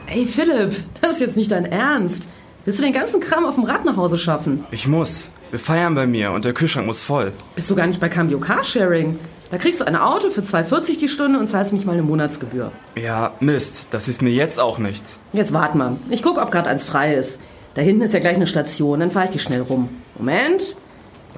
Ey, 0.06 0.26
Philipp, 0.26 0.76
das 1.00 1.12
ist 1.12 1.20
jetzt 1.20 1.36
nicht 1.38 1.50
dein 1.50 1.64
Ernst. 1.64 2.28
Willst 2.66 2.78
du 2.78 2.82
den 2.82 2.92
ganzen 2.92 3.20
Kram 3.20 3.46
auf 3.46 3.54
dem 3.54 3.64
Rad 3.64 3.86
nach 3.86 3.96
Hause 3.96 4.18
schaffen? 4.18 4.66
Ich 4.70 4.86
muss. 4.86 5.30
Wir 5.48 5.58
feiern 5.58 5.94
bei 5.94 6.06
mir 6.06 6.32
und 6.32 6.44
der 6.44 6.52
Kühlschrank 6.52 6.84
muss 6.84 7.00
voll. 7.00 7.32
Bist 7.54 7.70
du 7.70 7.74
gar 7.74 7.86
nicht 7.86 8.00
bei 8.00 8.10
Cambio 8.10 8.38
Carsharing? 8.38 9.18
Da 9.50 9.56
kriegst 9.56 9.80
du 9.80 9.86
ein 9.86 9.96
Auto 9.96 10.28
für 10.28 10.42
2,40 10.42 10.98
die 10.98 11.08
Stunde 11.08 11.38
und 11.38 11.46
zahlst 11.46 11.72
mich 11.72 11.86
mal 11.86 11.92
eine 11.92 12.02
Monatsgebühr. 12.02 12.70
Ja, 12.96 13.32
Mist. 13.40 13.86
Das 13.90 14.04
hilft 14.04 14.20
mir 14.20 14.30
jetzt 14.30 14.60
auch 14.60 14.76
nichts. 14.78 15.18
Jetzt 15.32 15.54
wart 15.54 15.74
mal. 15.74 15.96
Ich 16.10 16.22
guck, 16.22 16.36
ob 16.36 16.50
gerade 16.50 16.68
eins 16.68 16.84
frei 16.84 17.14
ist. 17.14 17.40
Da 17.72 17.80
hinten 17.80 18.02
ist 18.02 18.12
ja 18.12 18.20
gleich 18.20 18.36
eine 18.36 18.46
Station, 18.46 19.00
dann 19.00 19.10
fahre 19.10 19.24
ich 19.24 19.30
dich 19.30 19.42
schnell 19.42 19.62
rum. 19.62 19.88
Moment. 20.18 20.76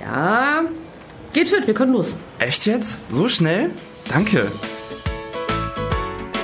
Ja. 0.01 0.63
Geht 1.33 1.49
fit, 1.49 1.67
wir 1.67 1.75
können 1.75 1.93
los. 1.93 2.17
Echt 2.39 2.67
jetzt? 2.67 3.01
So 3.11 3.29
schnell? 3.29 3.71
Danke. 4.09 4.51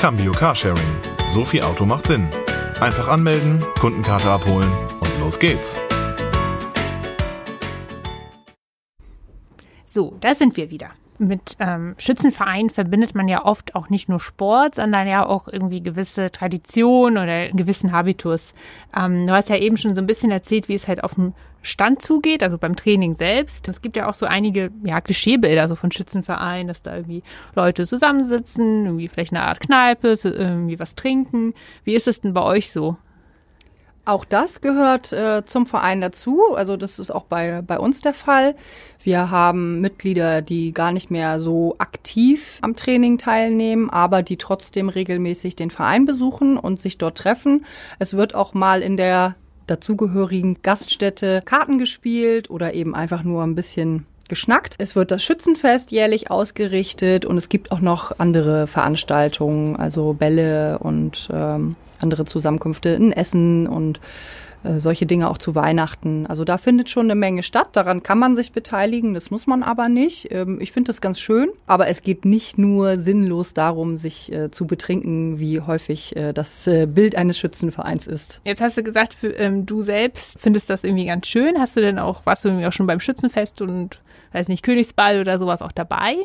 Cambio 0.00 0.32
Carsharing. 0.32 0.78
So 1.26 1.44
viel 1.44 1.62
Auto 1.62 1.84
macht 1.84 2.06
Sinn. 2.06 2.28
Einfach 2.80 3.08
anmelden, 3.08 3.62
Kundenkarte 3.78 4.30
abholen 4.30 4.70
und 5.00 5.20
los 5.20 5.38
geht's. 5.38 5.76
So, 9.86 10.16
da 10.20 10.34
sind 10.34 10.56
wir 10.56 10.70
wieder. 10.70 10.90
Mit 11.18 11.56
ähm, 11.58 11.94
Schützenverein 11.98 12.70
verbindet 12.70 13.14
man 13.14 13.28
ja 13.28 13.44
oft 13.44 13.74
auch 13.74 13.90
nicht 13.90 14.08
nur 14.08 14.20
Sport, 14.20 14.76
sondern 14.76 15.06
ja 15.06 15.26
auch 15.26 15.48
irgendwie 15.48 15.82
gewisse 15.82 16.30
Tradition 16.30 17.18
oder 17.18 17.32
einen 17.32 17.56
gewissen 17.56 17.92
Habitus. 17.92 18.54
Ähm, 18.96 19.26
du 19.26 19.34
hast 19.34 19.50
ja 19.50 19.56
eben 19.56 19.76
schon 19.76 19.94
so 19.94 20.00
ein 20.00 20.06
bisschen 20.06 20.30
erzählt, 20.30 20.68
wie 20.68 20.74
es 20.74 20.88
halt 20.88 21.04
auf 21.04 21.16
dem 21.16 21.34
Stand 21.62 22.02
zugeht, 22.02 22.42
also 22.42 22.58
beim 22.58 22.76
Training 22.76 23.14
selbst. 23.14 23.68
Es 23.68 23.82
gibt 23.82 23.96
ja 23.96 24.08
auch 24.08 24.14
so 24.14 24.26
einige 24.26 24.70
ja, 24.82 25.00
Klischeebilder 25.00 25.68
so 25.68 25.76
von 25.76 25.90
Schützenvereinen, 25.90 26.68
dass 26.68 26.82
da 26.82 26.96
irgendwie 26.96 27.22
Leute 27.54 27.86
zusammensitzen, 27.86 28.86
irgendwie 28.86 29.08
vielleicht 29.08 29.32
eine 29.32 29.42
Art 29.42 29.60
Kneipe, 29.60 30.16
irgendwie 30.22 30.78
was 30.78 30.94
trinken. 30.94 31.54
Wie 31.84 31.94
ist 31.94 32.08
es 32.08 32.20
denn 32.20 32.32
bei 32.32 32.42
euch 32.42 32.72
so? 32.72 32.96
Auch 34.06 34.24
das 34.24 34.62
gehört 34.62 35.12
äh, 35.12 35.44
zum 35.44 35.66
Verein 35.66 36.00
dazu. 36.00 36.54
Also 36.54 36.76
das 36.76 36.98
ist 36.98 37.10
auch 37.10 37.24
bei, 37.24 37.60
bei 37.62 37.78
uns 37.78 38.00
der 38.00 38.14
Fall. 38.14 38.56
Wir 39.04 39.30
haben 39.30 39.80
Mitglieder, 39.80 40.40
die 40.40 40.72
gar 40.72 40.90
nicht 40.90 41.10
mehr 41.10 41.38
so 41.40 41.76
aktiv 41.78 42.58
am 42.62 42.76
Training 42.76 43.18
teilnehmen, 43.18 43.90
aber 43.90 44.22
die 44.22 44.38
trotzdem 44.38 44.88
regelmäßig 44.88 45.54
den 45.54 45.70
Verein 45.70 46.06
besuchen 46.06 46.56
und 46.56 46.80
sich 46.80 46.96
dort 46.96 47.18
treffen. 47.18 47.66
Es 47.98 48.14
wird 48.14 48.34
auch 48.34 48.54
mal 48.54 48.80
in 48.80 48.96
der 48.96 49.36
dazugehörigen 49.70 50.58
Gaststätte 50.62 51.42
Karten 51.44 51.78
gespielt 51.78 52.50
oder 52.50 52.74
eben 52.74 52.94
einfach 52.94 53.22
nur 53.22 53.42
ein 53.42 53.54
bisschen 53.54 54.06
geschnackt. 54.28 54.74
Es 54.78 54.96
wird 54.96 55.10
das 55.10 55.22
Schützenfest 55.22 55.90
jährlich 55.90 56.30
ausgerichtet 56.30 57.24
und 57.24 57.36
es 57.36 57.48
gibt 57.48 57.72
auch 57.72 57.80
noch 57.80 58.18
andere 58.18 58.66
Veranstaltungen, 58.66 59.76
also 59.76 60.14
Bälle 60.14 60.78
und 60.78 61.28
ähm, 61.32 61.76
andere 62.00 62.24
Zusammenkünfte, 62.24 62.94
ein 62.94 63.12
Essen 63.12 63.66
und 63.66 64.00
äh, 64.62 64.78
solche 64.78 65.06
Dinge 65.06 65.30
auch 65.30 65.38
zu 65.38 65.54
Weihnachten. 65.54 66.26
Also 66.26 66.44
da 66.44 66.58
findet 66.58 66.90
schon 66.90 67.06
eine 67.06 67.14
Menge 67.14 67.42
statt. 67.42 67.68
Daran 67.72 68.02
kann 68.02 68.18
man 68.18 68.36
sich 68.36 68.52
beteiligen, 68.52 69.14
das 69.14 69.30
muss 69.30 69.46
man 69.46 69.62
aber 69.62 69.88
nicht. 69.88 70.30
Ähm, 70.32 70.58
ich 70.60 70.72
finde 70.72 70.88
das 70.88 71.00
ganz 71.00 71.18
schön, 71.18 71.50
aber 71.66 71.88
es 71.88 72.02
geht 72.02 72.24
nicht 72.24 72.58
nur 72.58 72.96
sinnlos 72.96 73.54
darum, 73.54 73.96
sich 73.96 74.32
äh, 74.32 74.50
zu 74.50 74.66
betrinken, 74.66 75.38
wie 75.38 75.60
häufig 75.60 76.14
äh, 76.16 76.32
das 76.32 76.66
äh, 76.66 76.86
Bild 76.86 77.16
eines 77.16 77.38
Schützenvereins 77.38 78.06
ist. 78.06 78.40
Jetzt 78.44 78.60
hast 78.60 78.76
du 78.76 78.82
gesagt, 78.82 79.14
für, 79.14 79.28
ähm, 79.28 79.66
du 79.66 79.82
selbst 79.82 80.38
findest 80.38 80.68
das 80.68 80.84
irgendwie 80.84 81.06
ganz 81.06 81.26
schön. 81.26 81.58
Hast 81.58 81.76
du 81.76 81.80
denn 81.80 81.98
auch, 81.98 82.26
warst 82.26 82.44
du 82.44 82.48
irgendwie 82.48 82.66
auch 82.66 82.72
schon 82.72 82.86
beim 82.86 83.00
Schützenfest 83.00 83.62
und 83.62 84.00
weiß 84.32 84.48
nicht, 84.48 84.62
Königsball 84.62 85.20
oder 85.20 85.38
sowas 85.38 85.62
auch 85.62 85.72
dabei? 85.72 86.16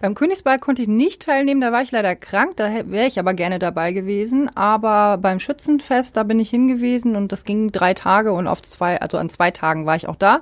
Beim 0.00 0.14
Königsball 0.14 0.58
konnte 0.58 0.80
ich 0.80 0.88
nicht 0.88 1.20
teilnehmen, 1.22 1.60
da 1.60 1.72
war 1.72 1.82
ich 1.82 1.90
leider 1.90 2.16
krank, 2.16 2.56
da 2.56 2.70
wäre 2.86 3.06
ich 3.06 3.18
aber 3.18 3.34
gerne 3.34 3.58
dabei 3.58 3.92
gewesen. 3.92 4.48
Aber 4.56 5.18
beim 5.18 5.40
Schützenfest, 5.40 6.16
da 6.16 6.22
bin 6.22 6.40
ich 6.40 6.48
hingewiesen 6.48 7.16
und 7.16 7.32
das 7.32 7.44
ging 7.44 7.69
drei 7.70 7.94
Tage 7.94 8.32
und 8.32 8.46
auf 8.46 8.62
zwei, 8.62 9.00
also 9.00 9.18
an 9.18 9.30
zwei 9.30 9.50
Tagen 9.50 9.86
war 9.86 9.96
ich 9.96 10.08
auch 10.08 10.16
da. 10.16 10.40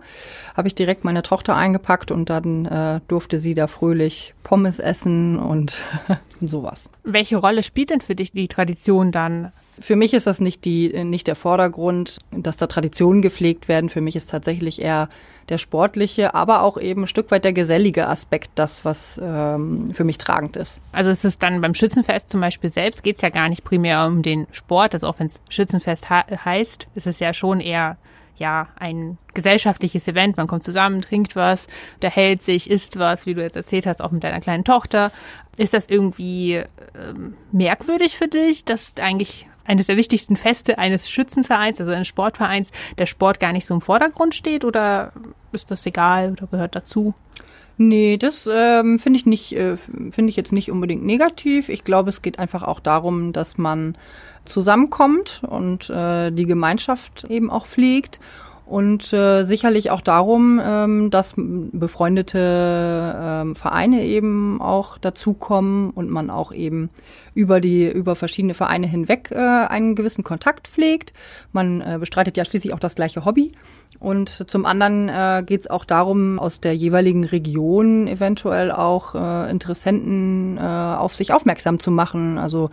Habe 0.56 0.68
ich 0.68 0.75
direkt 0.75 1.04
meine 1.04 1.23
Tochter 1.23 1.56
eingepackt 1.56 2.11
und 2.11 2.30
dann 2.30 2.66
äh, 2.66 3.00
durfte 3.08 3.40
sie 3.40 3.54
da 3.54 3.66
fröhlich 3.66 4.35
Pommes 4.42 4.78
essen 4.78 5.38
und 5.38 5.82
sowas. 6.40 6.88
Welche 7.05 7.37
Rolle 7.37 7.62
spielt 7.62 7.90
denn 7.90 8.00
für 8.00 8.14
dich 8.14 8.33
die 8.33 8.48
Tradition 8.48 9.12
dann 9.12 9.52
für 9.80 9.96
mich 9.96 10.14
ist 10.14 10.26
das 10.26 10.40
nicht, 10.40 10.64
die, 10.64 11.04
nicht 11.04 11.26
der 11.26 11.34
Vordergrund, 11.34 12.18
dass 12.30 12.56
da 12.56 12.66
Traditionen 12.66 13.22
gepflegt 13.22 13.68
werden. 13.68 13.88
Für 13.88 14.00
mich 14.00 14.16
ist 14.16 14.30
tatsächlich 14.30 14.80
eher 14.80 15.08
der 15.48 15.58
sportliche, 15.58 16.34
aber 16.34 16.62
auch 16.62 16.78
eben 16.78 17.04
ein 17.04 17.06
Stück 17.06 17.30
weit 17.30 17.44
der 17.44 17.52
gesellige 17.52 18.06
Aspekt 18.06 18.50
das, 18.56 18.84
was 18.84 19.18
ähm, 19.22 19.92
für 19.94 20.04
mich 20.04 20.18
tragend 20.18 20.56
ist. 20.56 20.80
Also 20.92 21.10
ist 21.10 21.24
es 21.24 21.38
dann 21.38 21.60
beim 21.60 21.74
Schützenfest 21.74 22.28
zum 22.28 22.40
Beispiel 22.40 22.70
selbst, 22.70 23.02
geht 23.02 23.16
es 23.16 23.22
ja 23.22 23.30
gar 23.30 23.48
nicht 23.48 23.64
primär 23.64 24.06
um 24.06 24.22
den 24.22 24.46
Sport. 24.52 24.94
Also 24.94 25.06
auch 25.06 25.18
wenn 25.18 25.26
es 25.26 25.40
Schützenfest 25.48 26.10
heißt, 26.10 26.88
ist 26.94 27.06
es 27.06 27.20
ja 27.20 27.32
schon 27.32 27.60
eher 27.60 27.96
ja, 28.36 28.68
ein 28.76 29.18
gesellschaftliches 29.34 30.06
Event. 30.06 30.36
Man 30.36 30.46
kommt 30.46 30.64
zusammen, 30.64 31.02
trinkt 31.02 31.34
was, 31.34 31.66
unterhält 31.94 32.42
sich, 32.42 32.70
isst 32.70 32.98
was, 32.98 33.26
wie 33.26 33.34
du 33.34 33.42
jetzt 33.42 33.56
erzählt 33.56 33.86
hast, 33.86 34.00
auch 34.00 34.12
mit 34.12 34.22
deiner 34.22 34.40
kleinen 34.40 34.64
Tochter. 34.64 35.12
Ist 35.56 35.74
das 35.74 35.88
irgendwie 35.88 36.54
ähm, 36.54 37.34
merkwürdig 37.50 38.16
für 38.16 38.28
dich, 38.28 38.64
dass 38.64 38.92
eigentlich 39.00 39.47
eines 39.68 39.87
der 39.87 39.96
wichtigsten 39.96 40.35
Feste 40.35 40.78
eines 40.78 41.11
Schützenvereins, 41.11 41.81
also 41.81 41.92
eines 41.92 42.09
Sportvereins, 42.09 42.72
der 42.98 43.07
Sport 43.07 43.38
gar 43.38 43.52
nicht 43.52 43.66
so 43.66 43.74
im 43.74 43.81
Vordergrund 43.81 44.35
steht 44.35 44.64
oder 44.64 45.12
ist 45.52 45.70
das 45.70 45.87
egal 45.87 46.33
oder 46.33 46.46
gehört 46.46 46.74
dazu? 46.74 47.14
Nee, 47.76 48.16
das 48.16 48.48
ähm, 48.52 48.98
finde 48.98 49.20
ich 49.20 49.26
nicht, 49.26 49.52
äh, 49.52 49.76
finde 49.76 50.31
ich 50.31 50.37
jetzt 50.37 50.52
nicht 50.52 50.72
unbedingt 50.72 51.04
negativ. 51.04 51.68
Ich 51.68 51.85
glaube, 51.85 52.11
es 52.11 52.22
geht 52.22 52.40
einfach 52.40 52.64
auch 52.64 52.81
darum, 52.81 53.33
dass 53.33 53.57
man 53.57 53.96
zusammenkommt 54.44 55.42
und 55.48 55.88
äh, 55.90 56.33
die 56.33 56.46
Gemeinschaft 56.46 57.24
eben 57.28 57.50
auch 57.50 57.66
pflegt 57.66 58.18
und 58.68 59.12
äh, 59.14 59.44
sicherlich 59.44 59.90
auch 59.90 60.02
darum, 60.02 60.61
ähm, 60.62 61.11
dass 61.11 61.35
befreundete 61.37 63.16
ähm, 63.18 63.57
Vereine 63.57 64.04
eben 64.04 64.61
auch 64.61 64.98
dazukommen 64.98 65.90
und 65.90 66.11
man 66.11 66.28
auch 66.28 66.52
eben 66.52 66.90
über 67.35 67.61
die 67.61 67.88
über 67.88 68.14
verschiedene 68.14 68.54
Vereine 68.54 68.87
hinweg 68.87 69.31
äh, 69.31 69.37
einen 69.37 69.94
gewissen 69.94 70.22
Kontakt 70.22 70.68
pflegt. 70.68 71.14
Man 71.52 71.81
äh, 71.81 71.96
bestreitet 71.98 72.37
ja 72.37 72.44
schließlich 72.44 72.74
auch 72.74 72.81
das 72.81 72.94
gleiche 72.94 73.24
Hobby. 73.24 73.52
Und 74.00 74.48
zum 74.48 74.64
anderen 74.64 75.08
äh, 75.08 75.42
geht 75.44 75.62
es 75.62 75.66
auch 75.66 75.84
darum, 75.84 76.38
aus 76.38 76.61
der 76.61 76.74
jeweiligen 76.74 77.24
Region 77.24 78.06
eventuell 78.06 78.70
auch 78.70 79.14
äh, 79.14 79.50
Interessenten 79.50 80.56
äh, 80.56 80.61
auf 80.61 81.16
sich 81.16 81.32
aufmerksam 81.32 81.80
zu 81.80 81.90
machen. 81.90 82.38
Also 82.38 82.70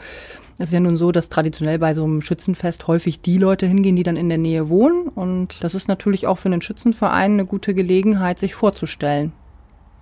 es 0.60 0.68
ist 0.68 0.74
ja 0.74 0.80
nun 0.80 0.96
so, 0.96 1.12
dass 1.12 1.30
traditionell 1.30 1.80
bei 1.80 1.96
so 1.96 2.04
einem 2.04 2.22
Schützenfest 2.22 2.88
häufig 2.88 3.22
die 3.22 3.40
Leute 3.40 3.66
hingehen, 3.66 3.96
die 3.96 4.04
dann 4.04 4.18
in 4.18 4.30
der 4.30 4.38
Nähe 4.38 4.70
wohnen. 4.70 5.08
Und 5.08 5.64
das 5.64 5.74
ist 5.74 5.88
natürlich 5.88 6.28
auch 6.28 6.38
für 6.38 6.50
einen 6.50 6.62
Schützenverein 6.62 7.34
eine 7.34 7.46
gute 7.46 7.74
Gelegenheit, 7.74 8.38
sich 8.38 8.54
vorzustellen. 8.54 9.34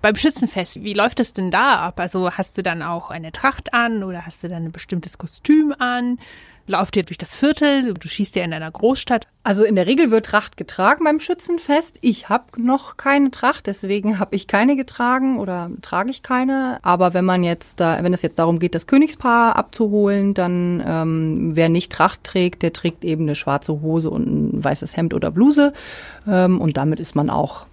Beim 0.02 0.16
Schützenfest, 0.16 0.84
wie 0.84 0.92
läuft 0.92 1.18
das 1.18 1.32
denn 1.32 1.50
da 1.50 1.76
ab? 1.76 1.98
Also 1.98 2.30
hast 2.32 2.58
du 2.58 2.62
dann 2.62 2.82
auch 2.82 3.10
eine 3.10 3.32
Tracht 3.32 3.72
an 3.72 4.04
oder 4.04 4.26
hast 4.26 4.44
du 4.44 4.50
dann 4.50 4.66
ein 4.66 4.72
bestimmtes 4.72 5.16
Kostüm 5.16 5.74
an? 5.78 6.18
Lauft 6.66 6.96
ihr 6.96 7.02
durch 7.02 7.18
das 7.18 7.34
Viertel? 7.34 7.92
Du 7.92 8.08
schießt 8.08 8.36
ja 8.36 8.42
in 8.42 8.54
einer 8.54 8.70
Großstadt. 8.70 9.26
Also 9.42 9.64
in 9.64 9.76
der 9.76 9.86
Regel 9.86 10.10
wird 10.10 10.24
Tracht 10.24 10.56
getragen 10.56 11.04
beim 11.04 11.20
Schützenfest. 11.20 11.98
Ich 12.00 12.30
habe 12.30 12.44
noch 12.56 12.96
keine 12.96 13.30
Tracht, 13.30 13.66
deswegen 13.66 14.18
habe 14.18 14.34
ich 14.34 14.46
keine 14.46 14.74
getragen 14.74 15.38
oder 15.38 15.70
trage 15.82 16.10
ich 16.10 16.22
keine. 16.22 16.78
Aber 16.80 17.12
wenn 17.12 17.26
man 17.26 17.44
jetzt 17.44 17.80
da, 17.80 18.02
wenn 18.02 18.14
es 18.14 18.22
jetzt 18.22 18.38
darum 18.38 18.60
geht, 18.60 18.74
das 18.74 18.86
Königspaar 18.86 19.56
abzuholen, 19.56 20.32
dann 20.32 20.82
ähm, 20.86 21.50
wer 21.54 21.68
nicht 21.68 21.92
Tracht 21.92 22.24
trägt, 22.24 22.62
der 22.62 22.72
trägt 22.72 23.04
eben 23.04 23.24
eine 23.24 23.34
schwarze 23.34 23.82
Hose 23.82 24.08
und 24.08 24.26
ein 24.26 24.64
weißes 24.64 24.96
Hemd 24.96 25.12
oder 25.12 25.30
Bluse. 25.30 25.74
Ähm, 26.26 26.62
und 26.62 26.78
damit 26.78 26.98
ist 26.98 27.14
man 27.14 27.28
auch 27.28 27.66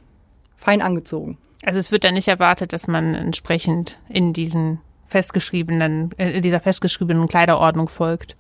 fein 0.57 0.81
angezogen. 0.81 1.37
Also 1.63 1.79
es 1.79 1.93
wird 1.93 2.03
dann 2.03 2.15
nicht 2.15 2.27
erwartet, 2.27 2.73
dass 2.73 2.87
man 2.87 3.15
entsprechend 3.15 3.97
in 4.09 4.33
diesen 4.33 4.81
festgeschriebenen, 5.07 6.11
äh, 6.17 6.41
dieser 6.41 6.59
festgeschriebenen 6.59 7.29
Kleiderordnung 7.29 7.87
folgt. 7.87 8.35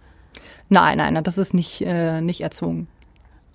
Nein, 0.71 0.99
nein, 0.99 1.21
das 1.21 1.37
ist 1.37 1.53
nicht, 1.53 1.81
äh, 1.81 2.21
nicht 2.21 2.39
erzwungen. 2.39 2.87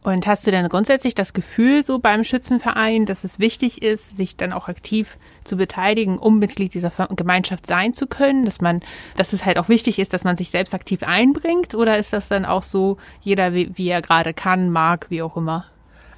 Und 0.03 0.27
hast 0.27 0.47
du 0.47 0.51
denn 0.51 0.69
grundsätzlich 0.69 1.15
das 1.15 1.33
Gefühl 1.33 1.83
so 1.83 1.99
beim 1.99 2.25
Schützenverein, 2.25 3.07
dass 3.07 3.25
es 3.25 3.39
wichtig 3.39 3.81
ist, 3.83 4.19
sich 4.19 4.37
dann 4.37 4.53
auch 4.53 4.69
aktiv 4.69 5.17
zu 5.43 5.57
beteiligen, 5.57 6.19
um 6.19 6.39
Mitglied 6.39 6.75
dieser 6.75 6.93
Gemeinschaft 7.17 7.67
sein 7.67 7.95
zu 7.95 8.07
können, 8.07 8.45
dass 8.45 8.61
man, 8.61 8.83
dass 9.17 9.33
es 9.33 9.47
halt 9.47 9.59
auch 9.59 9.71
wichtig 9.71 9.99
ist, 9.99 10.13
dass 10.13 10.25
man 10.25 10.37
sich 10.37 10.51
selbst 10.51 10.75
aktiv 10.75 11.03
einbringt? 11.05 11.75
Oder 11.75 11.97
ist 11.97 12.13
das 12.13 12.29
dann 12.29 12.45
auch 12.45 12.63
so, 12.63 12.99
jeder 13.23 13.55
wie, 13.55 13.71
wie 13.79 13.89
er 13.89 14.03
gerade 14.03 14.35
kann, 14.35 14.69
mag, 14.69 15.07
wie 15.09 15.23
auch 15.23 15.39
immer? 15.39 15.65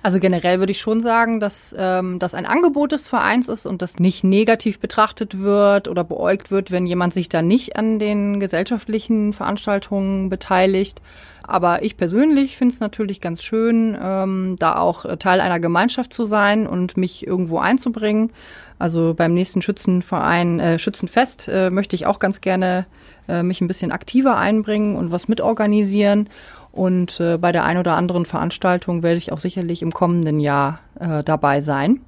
Also 0.09 0.21
generell 0.21 0.59
würde 0.59 0.73
ich 0.73 0.81
schon 0.81 1.03
sagen, 1.03 1.39
dass 1.39 1.77
ähm, 1.79 2.19
das 2.19 2.33
ein 2.33 2.47
Angebot 2.47 2.93
des 2.93 3.11
Vereins 3.11 3.51
ist 3.51 3.67
und 3.67 3.83
das 3.83 3.99
nicht 3.99 4.25
negativ 4.25 4.81
betrachtet 4.81 5.39
wird 5.39 5.87
oder 5.87 6.03
beäugt 6.03 6.51
wird, 6.51 6.71
wenn 6.71 6.87
jemand 6.87 7.13
sich 7.13 7.29
da 7.29 7.43
nicht 7.43 7.77
an 7.77 7.99
den 7.99 8.41
gesellschaftlichen 8.41 9.35
Veranstaltungen 9.35 10.31
beteiligt. 10.31 11.03
Aber 11.43 11.83
ich 11.83 11.99
persönlich 11.99 12.57
finde 12.57 12.73
es 12.73 12.81
natürlich 12.81 13.21
ganz 13.21 13.43
schön, 13.43 13.99
ähm, 14.03 14.57
da 14.59 14.79
auch 14.79 15.05
Teil 15.19 15.43
einer 15.43 15.61
Gemeinschaft 15.61 16.15
zu 16.15 16.25
sein 16.25 16.67
und 16.67 16.97
mich 16.97 17.27
irgendwo 17.27 17.59
einzubringen. 17.59 18.33
Also 18.79 19.13
beim 19.13 19.35
nächsten 19.35 19.61
Schützenverein, 19.61 20.59
äh, 20.59 20.79
Schützenfest 20.79 21.49
äh, 21.49 21.69
möchte 21.69 21.95
ich 21.97 22.07
auch 22.07 22.19
ganz 22.19 22.41
gerne 22.41 22.87
äh, 23.29 23.43
mich 23.43 23.61
ein 23.61 23.69
bisschen 23.69 23.93
aktiver 23.93 24.39
einbringen 24.39 24.97
und 24.97 25.13
was 25.13 25.29
mitorganisieren. 25.29 26.31
Und 26.73 27.19
äh, 27.21 27.39
bei 27.39 27.53
der 27.53 27.65
ein 27.65 27.79
oder 27.79 27.97
anderen 27.97 28.25
Veranstaltung 28.25 29.03
werde 29.03 29.17
ich 29.17 29.33
auch 29.33 29.41
sicherlich 29.41 29.83
im 29.83 29.93
kommenden 29.93 30.39
Jahr 30.39 30.81
äh, 31.01 31.25
dabei 31.25 31.61
sein. 31.61 32.01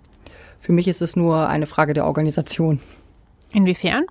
Für 0.59 0.73
mich 0.73 0.87
ist 0.89 1.03
es 1.03 1.17
nur 1.17 1.49
eine 1.49 1.67
Frage 1.67 1.95
der 1.95 2.07
Organisation. 2.07 2.81
Inwiefern? 3.53 4.05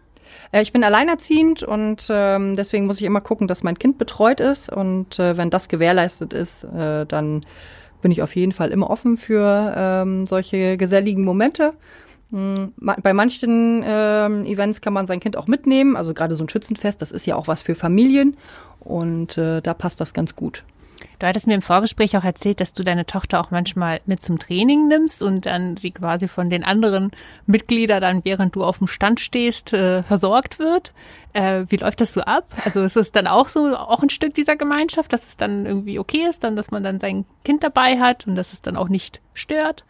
Äh, 0.52 0.62
ich 0.62 0.74
bin 0.74 0.84
alleinerziehend 0.84 1.64
und 1.64 2.08
ähm, 2.10 2.56
deswegen 2.56 2.88
muss 2.88 3.00
ich 3.00 3.06
immer 3.06 3.22
gucken, 3.22 3.48
dass 3.48 3.64
mein 3.64 3.78
Kind 3.78 3.98
betreut 3.98 4.40
ist. 4.40 4.70
Und 4.72 5.20
äh, 5.20 5.38
wenn 5.38 5.50
das 5.50 5.68
gewährleistet 5.68 6.34
ist, 6.34 6.64
äh, 6.64 7.06
dann 7.06 7.46
bin 8.02 8.12
ich 8.12 8.22
auf 8.22 8.36
jeden 8.36 8.52
Fall 8.52 8.72
immer 8.72 8.90
offen 8.90 9.18
für 9.18 9.74
ähm, 9.76 10.26
solche 10.26 10.78
geselligen 10.78 11.24
Momente. 11.24 11.74
Hm, 12.32 12.74
bei 12.78 13.14
manchen 13.14 13.84
ähm, 13.86 14.46
Events 14.46 14.82
kann 14.82 14.94
man 14.94 15.08
sein 15.08 15.20
Kind 15.20 15.36
auch 15.36 15.48
mitnehmen, 15.48 15.96
also 15.96 16.14
gerade 16.14 16.36
so 16.36 16.44
ein 16.44 16.50
Schützenfest, 16.50 17.02
das 17.02 17.12
ist 17.12 17.26
ja 17.26 17.36
auch 17.36 17.48
was 17.48 17.64
für 17.64 17.74
Familien 17.74 18.38
und 18.80 19.38
äh, 19.38 19.62
da 19.62 19.74
passt 19.74 20.00
das 20.00 20.14
ganz 20.14 20.36
gut. 20.36 20.64
Du 21.18 21.28
hattest 21.28 21.48
mir 21.48 21.56
im 21.56 21.62
Vorgespräch 21.62 22.18
auch 22.18 22.24
erzählt, 22.24 22.60
dass 22.60 22.74
du 22.74 22.84
deine 22.84 23.06
Tochter 23.06 23.40
auch 23.40 23.52
manchmal 23.52 24.02
mit 24.06 24.22
zum 24.22 24.40
Training 24.40 24.88
nimmst 24.88 25.22
und 25.22 25.46
dann 25.46 25.78
sie 25.78 25.92
quasi 25.92 26.28
von 26.28 26.50
den 26.50 26.64
anderen 26.64 27.12
Mitgliedern 27.46 28.02
dann, 28.02 28.26
während 28.26 28.56
du 28.56 28.64
auf 28.64 28.78
dem 28.80 28.88
Stand 28.88 29.20
stehst, 29.20 29.74
äh, 29.74 30.04
versorgt 30.04 30.60
wird. 30.60 30.94
Äh, 31.34 31.66
wie 31.70 31.78
läuft 31.78 32.02
das 32.02 32.14
so 32.14 32.22
ab? 32.22 32.54
Also 32.64 32.82
ist 32.82 32.98
es 32.98 33.12
dann 33.12 33.28
auch 33.28 33.50
so, 33.50 33.76
auch 33.76 34.02
ein 34.02 34.10
Stück 34.10 34.34
dieser 34.34 34.56
Gemeinschaft, 34.56 35.12
dass 35.14 35.28
es 35.28 35.38
dann 35.38 35.66
irgendwie 35.66 36.00
okay 36.00 36.26
ist, 36.30 36.44
dann, 36.44 36.56
dass 36.56 36.72
man 36.72 36.84
dann 36.84 37.00
sein 37.00 37.26
Kind 37.44 37.64
dabei 37.64 38.00
hat 38.00 38.28
und 38.28 38.36
dass 38.36 38.54
es 38.54 38.62
dann 38.62 38.78
auch 38.78 38.90
nicht 38.90 39.22
stört? 39.34 39.86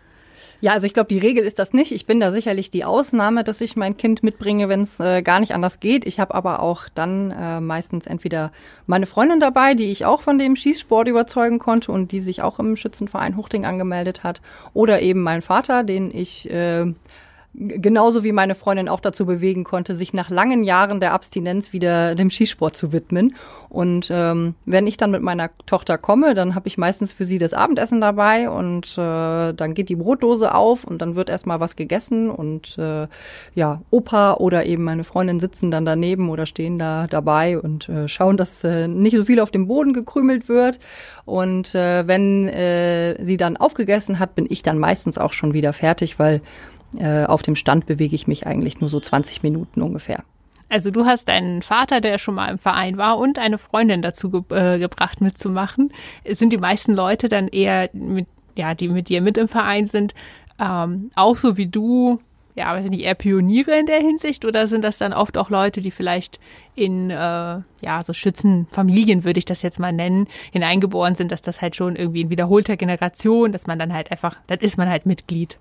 Ja, 0.62 0.74
also 0.74 0.86
ich 0.88 0.94
glaube, 0.94 1.08
die 1.08 1.20
Regel 1.20 1.44
ist 1.44 1.60
das 1.60 1.74
nicht. 1.74 1.92
Ich 1.92 2.06
bin 2.06 2.20
da 2.20 2.32
sicherlich 2.32 2.72
die 2.72 2.86
Ausnahme, 2.86 3.44
dass 3.44 3.62
ich 3.62 3.76
mein 3.76 3.98
Kind 3.98 4.24
mitbringe, 4.24 4.70
wenn 4.70 4.82
es 4.82 5.00
äh, 5.00 5.22
gar 5.22 5.40
nicht 5.40 5.54
anders 5.54 5.80
geht. 5.80 6.06
Ich 6.06 6.20
habe 6.20 6.36
aber 6.36 6.62
auch 6.62 6.90
dann 6.94 7.32
äh, 7.32 7.60
meistens 7.60 8.08
entweder 8.08 8.52
meine 8.86 9.06
Freundin 9.06 9.40
dabei, 9.40 9.74
die 9.74 9.92
ich 9.92 10.06
auch 10.06 10.22
von 10.22 10.38
dem 10.38 10.56
Schießsport 10.56 11.08
überzeugen 11.08 11.60
konnte 11.60 11.92
und 11.92 12.12
die 12.12 12.20
sich 12.20 12.42
auch 12.42 12.60
im 12.60 12.76
Schützenverein 12.76 13.38
Huchting 13.38 13.66
angemeldet 13.66 14.24
hat, 14.24 14.42
oder 14.74 15.02
eben 15.02 15.22
mein 15.22 15.42
Vater, 15.42 15.84
den 15.84 16.12
ich 16.14 16.50
äh, 16.50 16.94
genauso 17.56 18.24
wie 18.24 18.32
meine 18.32 18.56
Freundin 18.56 18.88
auch 18.88 19.00
dazu 19.00 19.26
bewegen 19.26 19.64
konnte, 19.64 19.96
sich 19.96 20.14
nach 20.14 20.30
langen 20.30 20.64
Jahren 20.64 21.00
der 21.00 21.14
Abstinenz 21.14 21.74
wieder 21.74 22.14
dem 22.16 22.30
Skisport 22.30 22.78
zu 22.78 22.94
widmen. 22.94 23.36
Und 23.70 24.10
ähm, 24.12 24.56
wenn 24.66 24.88
ich 24.88 24.98
dann 24.98 25.12
mit 25.12 25.22
meiner 25.22 25.50
Tochter 25.66 25.98
komme, 25.98 26.36
dann 26.36 26.54
habe 26.56 26.68
ich 26.68 26.78
meistens 26.78 27.12
für 27.12 27.26
sie 27.26 27.38
das 27.38 27.54
Abendessen 27.54 28.02
dabei 28.02 28.50
und 28.50 28.98
äh, 28.98 29.54
dann 29.54 29.74
geht 29.74 29.90
die 29.90 29.96
Brotdose 29.96 30.54
auf 30.54 30.84
und 30.84 31.02
dann 31.02 31.16
wird 31.16 31.30
erstmal 31.30 31.60
was 31.60 31.76
gegessen 31.76 32.30
und 32.30 32.78
äh, 32.78 33.08
ja, 33.56 33.82
Opa 33.90 34.36
oder 34.36 34.66
eben 34.66 34.84
meine 34.84 35.04
Freundin 35.04 35.40
sitzen 35.40 35.72
dann 35.72 35.86
daneben 35.86 36.30
oder 36.30 36.46
stehen 36.46 36.80
da 36.80 37.08
dabei 37.08 37.60
und 37.60 37.90
äh, 37.90 38.08
schauen, 38.08 38.38
dass 38.38 38.64
äh, 38.64 38.88
nicht 38.88 39.16
so 39.16 39.26
viel 39.26 39.40
auf 39.40 39.52
dem 39.52 39.68
Boden 39.68 39.94
gekrümelt 39.94 40.50
wird. 40.50 40.80
Und 41.26 41.76
äh, 41.76 42.08
wenn 42.08 42.48
äh, 42.48 43.24
sie 43.24 43.38
dann 43.38 43.58
aufgegessen 43.58 44.20
hat, 44.20 44.36
bin 44.36 44.48
ich 44.50 44.64
dann 44.64 44.80
meistens 44.80 45.18
auch 45.18 45.34
schon 45.34 45.54
wieder 45.54 45.74
fertig, 45.74 46.18
weil 46.18 46.42
äh, 46.98 47.26
auf 47.26 47.42
dem 47.42 47.56
Stand 47.56 47.86
bewege 47.86 48.16
ich 48.16 48.28
mich 48.28 48.48
eigentlich 48.48 48.80
nur 48.80 48.90
so 48.90 49.00
20 49.00 49.44
Minuten 49.44 49.82
ungefähr. 49.82 50.24
Also 50.70 50.92
du 50.92 51.06
hast 51.06 51.30
einen 51.30 51.64
Vater, 51.64 52.00
der 52.00 52.20
schon 52.20 52.36
mal 52.36 52.50
im 52.50 52.60
Verein 52.60 52.98
war 52.98 53.18
und 53.18 53.40
eine 53.40 53.58
Freundin 53.58 54.04
dazu 54.04 54.30
ge 54.30 54.44
äh, 54.50 54.78
gebracht 54.80 55.20
mitzumachen. 55.20 55.92
Sind 56.28 56.54
die 56.54 56.58
meisten 56.58 56.94
Leute 56.94 57.28
dann 57.28 57.48
eher 57.48 57.90
mit, 57.94 58.28
ja, 58.56 58.76
die 58.76 58.88
mit 58.88 59.10
dir 59.10 59.22
mit 59.22 59.38
im 59.38 59.48
Verein 59.48 59.88
sind, 59.88 60.14
ähm, 60.60 61.10
auch 61.16 61.38
so 61.38 61.58
wie 61.58 61.66
du, 61.66 62.20
ja, 62.56 62.74
weiß 62.74 62.88
nicht, 62.90 63.04
eher 63.04 63.16
Pioniere 63.16 63.80
in 63.80 63.88
der 63.88 64.00
Hinsicht 64.00 64.46
oder 64.46 64.68
sind 64.68 64.84
das 64.84 65.00
dann 65.00 65.14
oft 65.14 65.38
auch 65.38 65.50
Leute, 65.50 65.82
die 65.82 65.92
vielleicht 65.92 66.40
in, 66.76 67.10
äh, 67.10 67.16
ja, 67.16 68.04
so 68.04 68.14
Schützenfamilien 68.14 69.24
würde 69.24 69.40
ich 69.40 69.46
das 69.46 69.64
jetzt 69.64 69.80
mal 69.80 69.94
nennen, 69.94 70.28
hineingeboren 70.52 71.16
sind, 71.16 71.32
dass 71.32 71.42
das 71.42 71.62
halt 71.62 71.76
schon 71.76 71.96
irgendwie 71.96 72.22
in 72.22 72.30
wiederholter 72.30 72.78
Generation, 72.78 73.52
dass 73.52 73.66
man 73.66 73.80
dann 73.80 73.94
halt 73.94 74.12
einfach, 74.12 74.38
dann 74.48 74.60
ist 74.60 74.78
man 74.78 74.90
halt 74.90 75.08
Mitglied. 75.08 75.58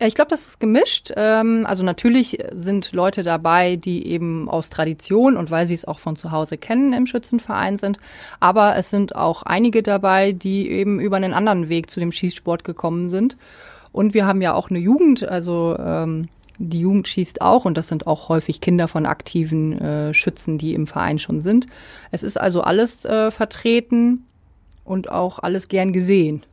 Ich 0.00 0.14
glaube, 0.14 0.30
das 0.30 0.46
ist 0.46 0.60
gemischt. 0.60 1.12
Ähm, 1.16 1.66
also 1.66 1.82
natürlich 1.82 2.38
sind 2.52 2.92
Leute 2.92 3.24
dabei, 3.24 3.74
die 3.74 4.06
eben 4.06 4.48
aus 4.48 4.70
Tradition 4.70 5.36
und 5.36 5.50
weil 5.50 5.66
sie 5.66 5.74
es 5.74 5.86
auch 5.86 5.98
von 5.98 6.14
zu 6.14 6.30
Hause 6.30 6.56
kennen 6.56 6.92
im 6.92 7.06
Schützenverein 7.06 7.78
sind. 7.78 7.98
Aber 8.38 8.76
es 8.76 8.90
sind 8.90 9.16
auch 9.16 9.42
einige 9.42 9.82
dabei, 9.82 10.32
die 10.32 10.70
eben 10.70 11.00
über 11.00 11.16
einen 11.16 11.34
anderen 11.34 11.68
Weg 11.68 11.90
zu 11.90 11.98
dem 11.98 12.12
Schießsport 12.12 12.62
gekommen 12.62 13.08
sind. 13.08 13.36
Und 13.90 14.14
wir 14.14 14.24
haben 14.24 14.40
ja 14.40 14.54
auch 14.54 14.70
eine 14.70 14.78
Jugend, 14.78 15.26
also 15.26 15.76
ähm, 15.76 16.28
die 16.58 16.80
Jugend 16.80 17.08
schießt 17.08 17.40
auch 17.40 17.64
und 17.64 17.76
das 17.76 17.88
sind 17.88 18.06
auch 18.06 18.28
häufig 18.28 18.60
Kinder 18.60 18.86
von 18.86 19.04
aktiven 19.04 19.80
äh, 19.80 20.14
Schützen, 20.14 20.58
die 20.58 20.74
im 20.74 20.86
Verein 20.86 21.18
schon 21.18 21.40
sind. 21.40 21.66
Es 22.12 22.22
ist 22.22 22.38
also 22.38 22.60
alles 22.60 23.04
äh, 23.04 23.32
vertreten 23.32 24.26
und 24.84 25.10
auch 25.10 25.40
alles 25.40 25.66
gern 25.66 25.92
gesehen 25.92 26.44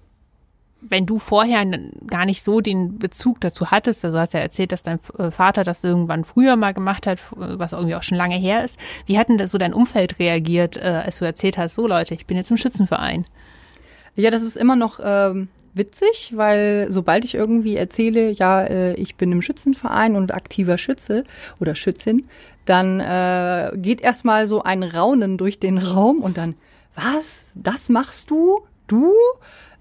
wenn 0.88 1.06
du 1.06 1.20
vorher 1.20 1.66
gar 2.08 2.26
nicht 2.26 2.44
so 2.44 2.62
den 2.62 3.00
Bezug 3.00 3.42
dazu 3.42 3.72
hattest, 3.72 4.06
also 4.06 4.20
hast 4.20 4.34
ja 4.34 4.40
erzählt, 4.40 4.72
dass 4.72 4.84
dein 4.84 5.00
äh, 5.18 5.32
Vater 5.32 5.64
das 5.64 5.84
irgendwann 5.84 6.24
früher 6.24 6.56
mal 6.56 6.74
gemacht 6.74 7.08
hat, 7.08 7.20
was 7.32 7.74
irgendwie 7.74 7.96
auch 7.96 8.04
schon 8.04 8.18
lange 8.18 8.36
her 8.36 8.64
ist. 8.64 8.80
Wie 9.06 9.18
hat 9.18 9.30
denn 9.30 9.48
so 9.48 9.58
dein 9.58 9.74
Umfeld 9.74 10.20
reagiert, 10.20 10.78
äh, 10.78 11.02
als 11.06 11.20
du 11.20 11.26
erzählt 11.26 11.58
hast, 11.58 11.76
so 11.76 11.88
Leute, 11.88 12.14
ich 12.14 12.26
bin 12.26 12.38
jetzt 12.38 12.52
im 12.52 12.58
Schützenverein? 12.58 13.26
Ja, 14.16 14.30
das 14.30 14.44
ist 14.44 14.56
immer 14.56 14.76
noch 14.76 15.00
ähm, 15.04 15.50
witzig, 15.74 16.34
weil 16.36 16.88
sobald 16.90 17.26
ich 17.26 17.36
irgendwie 17.36 17.76
erzähle, 17.76 18.32
ja, 18.32 18.64
äh, 18.64 18.94
ich 18.94 19.16
bin 19.16 19.32
im 19.32 19.42
Schützenverein 19.42 20.16
und 20.16 20.34
aktiver 20.34 20.78
Schütze 20.78 21.26
oder 21.60 21.76
Schützin, 21.76 22.28
dann 22.66 23.00
äh, 23.00 23.72
geht 23.76 24.02
erstmal 24.02 24.48
so 24.48 24.64
ein 24.64 24.84
Raunen 24.84 25.38
durch 25.38 25.60
den 25.60 25.78
Raum 25.78 26.20
und 26.20 26.38
dann, 26.38 26.56
was? 26.96 27.52
Das 27.56 27.90
machst 27.90 28.32
du? 28.32 28.62
Du? 28.88 29.12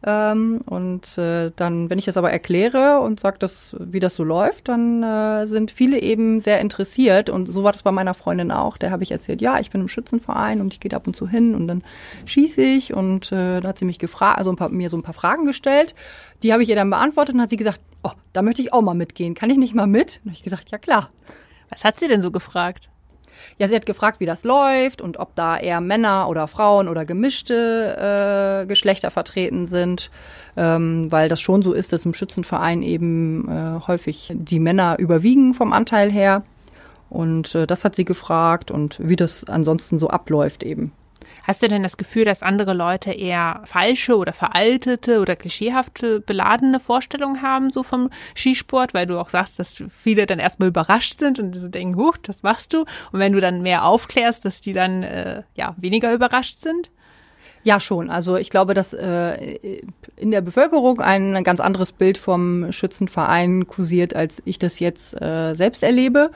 Ähm, 0.06 0.60
und 0.66 1.16
äh, 1.16 1.50
dann, 1.56 1.88
wenn 1.88 1.98
ich 1.98 2.04
das 2.04 2.18
aber 2.18 2.30
erkläre 2.30 3.00
und 3.00 3.20
sage, 3.20 3.38
dass, 3.38 3.74
wie 3.80 4.00
das 4.00 4.14
so 4.14 4.22
läuft, 4.22 4.68
dann 4.68 5.02
äh, 5.02 5.46
sind 5.46 5.70
viele 5.70 5.98
eben 5.98 6.40
sehr 6.40 6.60
interessiert. 6.60 7.30
Und 7.30 7.46
so 7.46 7.64
war 7.64 7.72
das 7.72 7.82
bei 7.82 7.92
meiner 7.92 8.12
Freundin 8.12 8.50
auch. 8.50 8.76
Der 8.76 8.90
habe 8.90 9.02
ich 9.02 9.12
erzählt, 9.12 9.40
ja, 9.40 9.58
ich 9.60 9.70
bin 9.70 9.80
im 9.80 9.88
Schützenverein 9.88 10.60
und 10.60 10.74
ich 10.74 10.80
gehe 10.80 10.92
ab 10.92 11.06
und 11.06 11.16
zu 11.16 11.26
hin 11.26 11.54
und 11.54 11.68
dann 11.68 11.82
schieße 12.26 12.60
ich. 12.60 12.92
Und 12.92 13.32
äh, 13.32 13.60
da 13.60 13.68
hat 13.68 13.78
sie 13.78 13.86
mich 13.86 13.98
gefragt, 13.98 14.38
also 14.38 14.54
paar, 14.54 14.68
mir 14.68 14.90
so 14.90 14.98
ein 14.98 15.02
paar 15.02 15.14
Fragen 15.14 15.46
gestellt. 15.46 15.94
Die 16.42 16.52
habe 16.52 16.62
ich 16.62 16.68
ihr 16.68 16.76
dann 16.76 16.90
beantwortet 16.90 17.34
und 17.34 17.40
hat 17.40 17.50
sie 17.50 17.56
gesagt, 17.56 17.80
oh, 18.02 18.12
da 18.34 18.42
möchte 18.42 18.60
ich 18.60 18.74
auch 18.74 18.82
mal 18.82 18.94
mitgehen. 18.94 19.34
Kann 19.34 19.48
ich 19.48 19.56
nicht 19.56 19.74
mal 19.74 19.86
mit? 19.86 20.20
Und 20.24 20.32
ich 20.32 20.42
gesagt, 20.42 20.70
ja 20.70 20.76
klar. 20.76 21.10
Was 21.70 21.82
hat 21.82 21.98
sie 21.98 22.08
denn 22.08 22.20
so 22.20 22.30
gefragt? 22.30 22.90
Ja, 23.58 23.68
sie 23.68 23.76
hat 23.76 23.86
gefragt, 23.86 24.20
wie 24.20 24.26
das 24.26 24.44
läuft 24.44 25.00
und 25.00 25.18
ob 25.18 25.34
da 25.34 25.56
eher 25.56 25.80
Männer 25.80 26.28
oder 26.28 26.48
Frauen 26.48 26.88
oder 26.88 27.04
gemischte 27.04 28.62
äh, 28.62 28.66
Geschlechter 28.66 29.10
vertreten 29.10 29.66
sind, 29.66 30.10
ähm, 30.56 31.10
weil 31.10 31.28
das 31.28 31.40
schon 31.40 31.62
so 31.62 31.72
ist, 31.72 31.92
dass 31.92 32.04
im 32.04 32.14
Schützenverein 32.14 32.82
eben 32.82 33.48
äh, 33.48 33.86
häufig 33.86 34.32
die 34.34 34.60
Männer 34.60 34.96
überwiegen 34.98 35.54
vom 35.54 35.72
Anteil 35.72 36.10
her. 36.10 36.42
Und 37.10 37.54
äh, 37.54 37.66
das 37.66 37.84
hat 37.84 37.94
sie 37.94 38.04
gefragt 38.04 38.70
und 38.70 38.98
wie 39.00 39.16
das 39.16 39.44
ansonsten 39.44 39.98
so 39.98 40.08
abläuft 40.08 40.62
eben. 40.62 40.92
Hast 41.42 41.62
du 41.62 41.68
denn 41.68 41.82
das 41.82 41.96
Gefühl, 41.96 42.24
dass 42.24 42.42
andere 42.42 42.72
Leute 42.72 43.12
eher 43.12 43.62
falsche 43.64 44.16
oder 44.16 44.32
veraltete 44.32 45.20
oder 45.20 45.36
klischeehafte 45.36 46.20
beladene 46.20 46.80
Vorstellungen 46.80 47.42
haben, 47.42 47.70
so 47.70 47.82
vom 47.82 48.10
Skisport, 48.34 48.94
weil 48.94 49.06
du 49.06 49.18
auch 49.18 49.28
sagst, 49.28 49.58
dass 49.58 49.82
viele 49.98 50.26
dann 50.26 50.38
erstmal 50.38 50.68
überrascht 50.68 51.18
sind 51.18 51.38
und 51.38 51.54
so 51.54 51.68
denken, 51.68 51.96
huch, 51.96 52.16
das 52.18 52.42
machst 52.42 52.72
du. 52.72 52.80
Und 53.12 53.20
wenn 53.20 53.32
du 53.32 53.40
dann 53.40 53.62
mehr 53.62 53.84
aufklärst, 53.84 54.44
dass 54.44 54.60
die 54.60 54.72
dann 54.72 55.02
äh, 55.02 55.42
ja 55.56 55.74
weniger 55.76 56.12
überrascht 56.14 56.58
sind? 56.60 56.90
Ja, 57.64 57.80
schon. 57.80 58.10
Also 58.10 58.36
ich 58.36 58.50
glaube, 58.50 58.74
dass 58.74 58.92
äh, 58.92 59.80
in 60.16 60.30
der 60.30 60.42
Bevölkerung 60.42 61.00
ein 61.00 61.42
ganz 61.44 61.60
anderes 61.60 61.92
Bild 61.92 62.18
vom 62.18 62.70
Schützenverein 62.72 63.66
kursiert, 63.66 64.14
als 64.14 64.42
ich 64.44 64.58
das 64.58 64.80
jetzt 64.80 65.20
äh, 65.20 65.54
selbst 65.54 65.82
erlebe. 65.82 66.30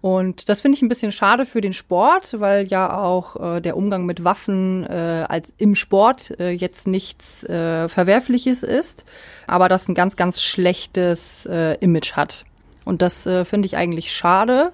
Und 0.00 0.48
das 0.48 0.62
finde 0.62 0.76
ich 0.76 0.82
ein 0.82 0.88
bisschen 0.88 1.12
schade 1.12 1.44
für 1.44 1.60
den 1.60 1.74
Sport, 1.74 2.40
weil 2.40 2.66
ja 2.66 2.96
auch 2.96 3.56
äh, 3.56 3.60
der 3.60 3.76
Umgang 3.76 4.06
mit 4.06 4.24
Waffen 4.24 4.84
äh, 4.84 5.26
als 5.28 5.52
im 5.58 5.74
Sport 5.74 6.38
äh, 6.40 6.50
jetzt 6.50 6.86
nichts 6.86 7.44
äh, 7.44 7.88
Verwerfliches 7.88 8.62
ist, 8.62 9.04
aber 9.46 9.68
das 9.68 9.88
ein 9.88 9.94
ganz, 9.94 10.16
ganz 10.16 10.40
schlechtes 10.40 11.44
äh, 11.46 11.74
Image 11.80 12.12
hat. 12.12 12.46
Und 12.86 13.02
das 13.02 13.26
äh, 13.26 13.44
finde 13.44 13.66
ich 13.66 13.76
eigentlich 13.76 14.12
schade 14.12 14.72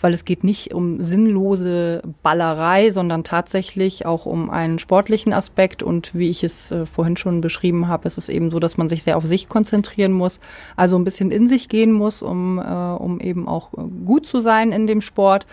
weil 0.00 0.14
es 0.14 0.24
geht 0.24 0.44
nicht 0.44 0.72
um 0.74 1.02
sinnlose 1.02 2.02
Ballerei, 2.22 2.90
sondern 2.90 3.24
tatsächlich 3.24 4.06
auch 4.06 4.26
um 4.26 4.50
einen 4.50 4.78
sportlichen 4.78 5.32
Aspekt. 5.32 5.82
Und 5.82 6.14
wie 6.14 6.30
ich 6.30 6.44
es 6.44 6.70
äh, 6.70 6.86
vorhin 6.86 7.16
schon 7.16 7.40
beschrieben 7.40 7.88
habe, 7.88 8.06
ist 8.06 8.18
es 8.18 8.28
eben 8.28 8.50
so, 8.50 8.60
dass 8.60 8.76
man 8.76 8.88
sich 8.88 9.02
sehr 9.02 9.16
auf 9.16 9.26
sich 9.26 9.48
konzentrieren 9.48 10.12
muss, 10.12 10.40
also 10.76 10.96
ein 10.96 11.04
bisschen 11.04 11.30
in 11.30 11.48
sich 11.48 11.68
gehen 11.68 11.92
muss, 11.92 12.22
um, 12.22 12.58
äh, 12.58 12.62
um 12.62 13.20
eben 13.20 13.48
auch 13.48 13.72
gut 14.04 14.26
zu 14.26 14.40
sein 14.40 14.72
in 14.72 14.86
dem 14.86 15.00
Sport 15.00 15.46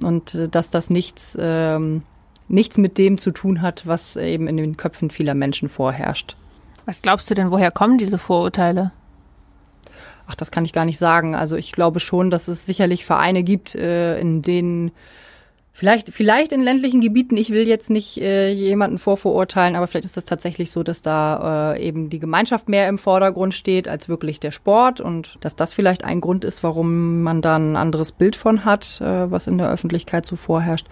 und 0.00 0.34
äh, 0.34 0.48
dass 0.48 0.70
das 0.70 0.90
nichts, 0.90 1.36
ähm, 1.38 2.02
nichts 2.48 2.78
mit 2.78 2.98
dem 2.98 3.18
zu 3.18 3.30
tun 3.30 3.62
hat, 3.62 3.86
was 3.86 4.16
eben 4.16 4.46
in 4.46 4.56
den 4.56 4.76
Köpfen 4.76 5.10
vieler 5.10 5.34
Menschen 5.34 5.68
vorherrscht. 5.68 6.36
Was 6.86 7.02
glaubst 7.02 7.30
du 7.30 7.34
denn, 7.34 7.50
woher 7.50 7.70
kommen 7.70 7.98
diese 7.98 8.18
Vorurteile? 8.18 8.92
Ach, 10.32 10.36
das 10.36 10.50
kann 10.50 10.64
ich 10.64 10.72
gar 10.72 10.86
nicht 10.86 10.98
sagen. 10.98 11.34
Also 11.34 11.56
ich 11.56 11.72
glaube 11.72 12.00
schon, 12.00 12.30
dass 12.30 12.48
es 12.48 12.64
sicherlich 12.64 13.04
Vereine 13.04 13.42
gibt, 13.42 13.74
äh, 13.74 14.18
in 14.18 14.42
denen 14.42 14.92
Vielleicht, 15.74 16.10
vielleicht 16.12 16.52
in 16.52 16.60
ländlichen 16.60 17.00
Gebieten, 17.00 17.34
ich 17.38 17.48
will 17.48 17.66
jetzt 17.66 17.88
nicht 17.88 18.18
äh, 18.18 18.52
jemanden 18.52 18.98
vorverurteilen, 18.98 19.74
aber 19.74 19.86
vielleicht 19.86 20.04
ist 20.04 20.18
es 20.18 20.26
tatsächlich 20.26 20.70
so, 20.70 20.82
dass 20.82 21.00
da 21.00 21.72
äh, 21.72 21.82
eben 21.82 22.10
die 22.10 22.18
Gemeinschaft 22.18 22.68
mehr 22.68 22.90
im 22.90 22.98
Vordergrund 22.98 23.54
steht 23.54 23.88
als 23.88 24.06
wirklich 24.06 24.38
der 24.38 24.50
Sport 24.50 25.00
und 25.00 25.38
dass 25.40 25.56
das 25.56 25.72
vielleicht 25.72 26.04
ein 26.04 26.20
Grund 26.20 26.44
ist, 26.44 26.62
warum 26.62 27.22
man 27.22 27.40
da 27.40 27.56
ein 27.56 27.76
anderes 27.76 28.12
Bild 28.12 28.36
von 28.36 28.66
hat, 28.66 29.00
äh, 29.00 29.30
was 29.30 29.46
in 29.46 29.56
der 29.56 29.70
Öffentlichkeit 29.70 30.26
so 30.26 30.36
vorherrscht. 30.36 30.88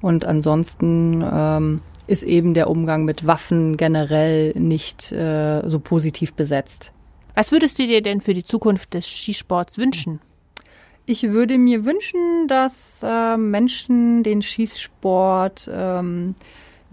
Und 0.00 0.24
ansonsten 0.24 1.24
ähm, 1.24 1.80
ist 2.08 2.24
eben 2.24 2.54
der 2.54 2.68
Umgang 2.68 3.04
mit 3.04 3.28
Waffen 3.28 3.76
generell 3.76 4.52
nicht 4.58 5.12
äh, 5.12 5.62
so 5.68 5.78
positiv 5.78 6.34
besetzt. 6.34 6.92
Was 7.34 7.50
würdest 7.50 7.78
du 7.78 7.86
dir 7.86 8.00
denn 8.00 8.20
für 8.20 8.34
die 8.34 8.44
Zukunft 8.44 8.94
des 8.94 9.06
Skisports 9.06 9.78
wünschen? 9.78 10.20
Ich 11.06 11.24
würde 11.24 11.58
mir 11.58 11.84
wünschen, 11.84 12.48
dass 12.48 13.00
äh, 13.02 13.36
Menschen 13.36 14.22
den 14.22 14.40
Schießsport 14.40 15.68
ähm, 15.70 16.34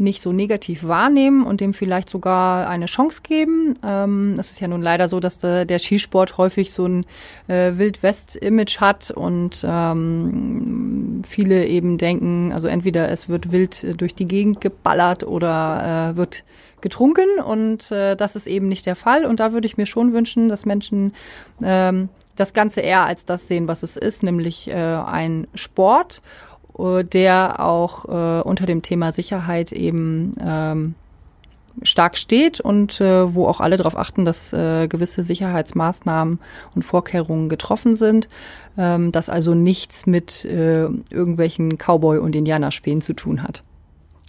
nicht 0.01 0.21
so 0.21 0.33
negativ 0.33 0.83
wahrnehmen 0.83 1.45
und 1.45 1.61
dem 1.61 1.73
vielleicht 1.73 2.09
sogar 2.09 2.67
eine 2.67 2.87
Chance 2.87 3.21
geben. 3.23 3.75
Ähm, 3.85 4.35
es 4.37 4.51
ist 4.51 4.59
ja 4.59 4.67
nun 4.67 4.81
leider 4.81 5.07
so, 5.07 5.19
dass 5.19 5.39
der, 5.39 5.65
der 5.65 5.79
Skisport 5.79 6.37
häufig 6.37 6.73
so 6.73 6.85
ein 6.85 7.05
äh, 7.47 7.77
Wild-West-Image 7.77 8.81
hat 8.81 9.11
und 9.11 9.65
ähm, 9.67 11.21
viele 11.25 11.65
eben 11.65 11.97
denken, 11.97 12.51
also 12.51 12.67
entweder 12.67 13.09
es 13.09 13.29
wird 13.29 13.51
wild 13.51 14.01
durch 14.01 14.15
die 14.15 14.27
Gegend 14.27 14.59
geballert 14.59 15.23
oder 15.23 16.11
äh, 16.11 16.17
wird 16.17 16.43
getrunken 16.81 17.39
und 17.45 17.91
äh, 17.91 18.15
das 18.15 18.35
ist 18.35 18.47
eben 18.47 18.67
nicht 18.67 18.85
der 18.85 18.95
Fall. 18.95 19.25
Und 19.25 19.39
da 19.39 19.53
würde 19.53 19.67
ich 19.67 19.77
mir 19.77 19.85
schon 19.85 20.13
wünschen, 20.13 20.49
dass 20.49 20.65
Menschen 20.65 21.13
ähm, 21.61 22.09
das 22.35 22.53
Ganze 22.53 22.81
eher 22.81 23.05
als 23.05 23.25
das 23.25 23.47
sehen, 23.47 23.67
was 23.67 23.83
es 23.83 23.97
ist, 23.97 24.23
nämlich 24.23 24.67
äh, 24.67 24.73
ein 24.73 25.47
Sport, 25.53 26.21
äh, 26.23 26.50
der 27.03 27.59
auch 27.59 28.05
äh, 28.05 28.41
unter 28.41 28.65
dem 28.65 28.81
Thema 28.81 29.11
Sicherheit 29.11 29.71
eben 29.71 30.33
ähm, 30.41 30.95
stark 31.83 32.17
steht 32.17 32.59
und 32.59 32.99
äh, 33.01 33.33
wo 33.33 33.47
auch 33.47 33.59
alle 33.59 33.77
darauf 33.77 33.97
achten, 33.97 34.25
dass 34.25 34.53
äh, 34.53 34.87
gewisse 34.87 35.23
Sicherheitsmaßnahmen 35.23 36.39
und 36.75 36.81
Vorkehrungen 36.83 37.49
getroffen 37.49 37.95
sind, 37.95 38.27
ähm, 38.77 39.11
das 39.11 39.29
also 39.29 39.53
nichts 39.53 40.05
mit 40.05 40.45
äh, 40.45 40.83
irgendwelchen 41.09 41.77
Cowboy- 41.77 42.19
und 42.19 42.35
Indianerspähen 42.35 43.01
zu 43.01 43.13
tun 43.13 43.43
hat. 43.43 43.63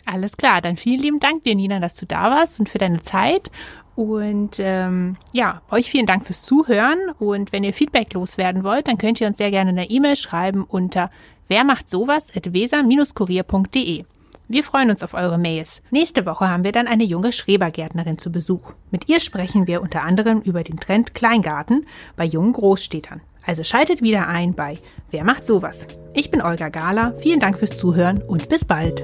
Alles 0.05 0.37
klar, 0.37 0.61
dann 0.61 0.77
vielen 0.77 1.01
lieben 1.01 1.21
Dank 1.21 1.45
dir, 1.45 1.55
Nina, 1.55 1.79
dass 1.79 1.95
du 1.95 2.07
da 2.07 2.31
warst 2.31 2.59
und 2.59 2.69
für 2.69 2.79
deine 2.79 3.03
Zeit. 3.03 3.51
Und 3.95 4.57
ähm, 4.59 5.17
ja, 5.33 5.61
euch 5.71 5.91
vielen 5.91 6.07
Dank 6.07 6.25
fürs 6.25 6.43
Zuhören. 6.43 6.99
Und 7.19 7.53
wenn 7.53 7.63
ihr 7.63 7.75
Feedback 7.75 8.15
loswerden 8.15 8.65
wollt, 8.65 8.89
dann 8.89 8.99
könnt 8.99 9.21
ihr 9.21 9.27
uns 9.27 9.39
sehr 9.39 9.51
gerne 9.51 9.71
eine 9.71 9.91
E-Mail 9.91 10.17
schreiben 10.17 10.65
unter 10.65 11.11
wer 11.49 11.65
macht 11.65 11.89
sowas 11.89 12.27
at 12.35 12.53
weser-kurier.de. 12.53 14.05
Wir 14.49 14.65
freuen 14.65 14.91
uns 14.91 15.03
auf 15.03 15.15
eure 15.15 15.39
Mails. 15.39 15.81
Nächste 15.91 16.27
Woche 16.27 16.49
haben 16.49 16.65
wir 16.65 16.73
dann 16.73 16.87
eine 16.87 17.05
junge 17.05 17.33
Schrebergärtnerin 17.33 18.19
zu 18.19 18.31
Besuch. 18.31 18.73
Mit 18.91 19.09
ihr 19.09 19.21
sprechen 19.21 19.67
wir 19.67 19.81
unter 19.81 20.03
anderem 20.03 20.41
über 20.41 20.63
den 20.63 20.79
Trend 20.79 21.15
Kleingarten 21.15 21.87
bei 22.17 22.25
jungen 22.25 22.53
Großstädtern. 22.53 23.23
Also 23.47 23.65
schaltet 23.65 24.03
wieder 24.03 24.29
ein 24.29 24.55
bei 24.55 24.79
Wer 25.11 25.25
macht 25.25 25.47
sowas? 25.47 25.87
Ich 26.15 26.31
bin 26.31 26.43
Olga 26.43 26.69
Gala, 26.69 27.15
vielen 27.19 27.41
Dank 27.41 27.59
fürs 27.59 27.77
Zuhören 27.77 28.23
und 28.23 28.49
bis 28.49 28.65
bald. 28.65 29.03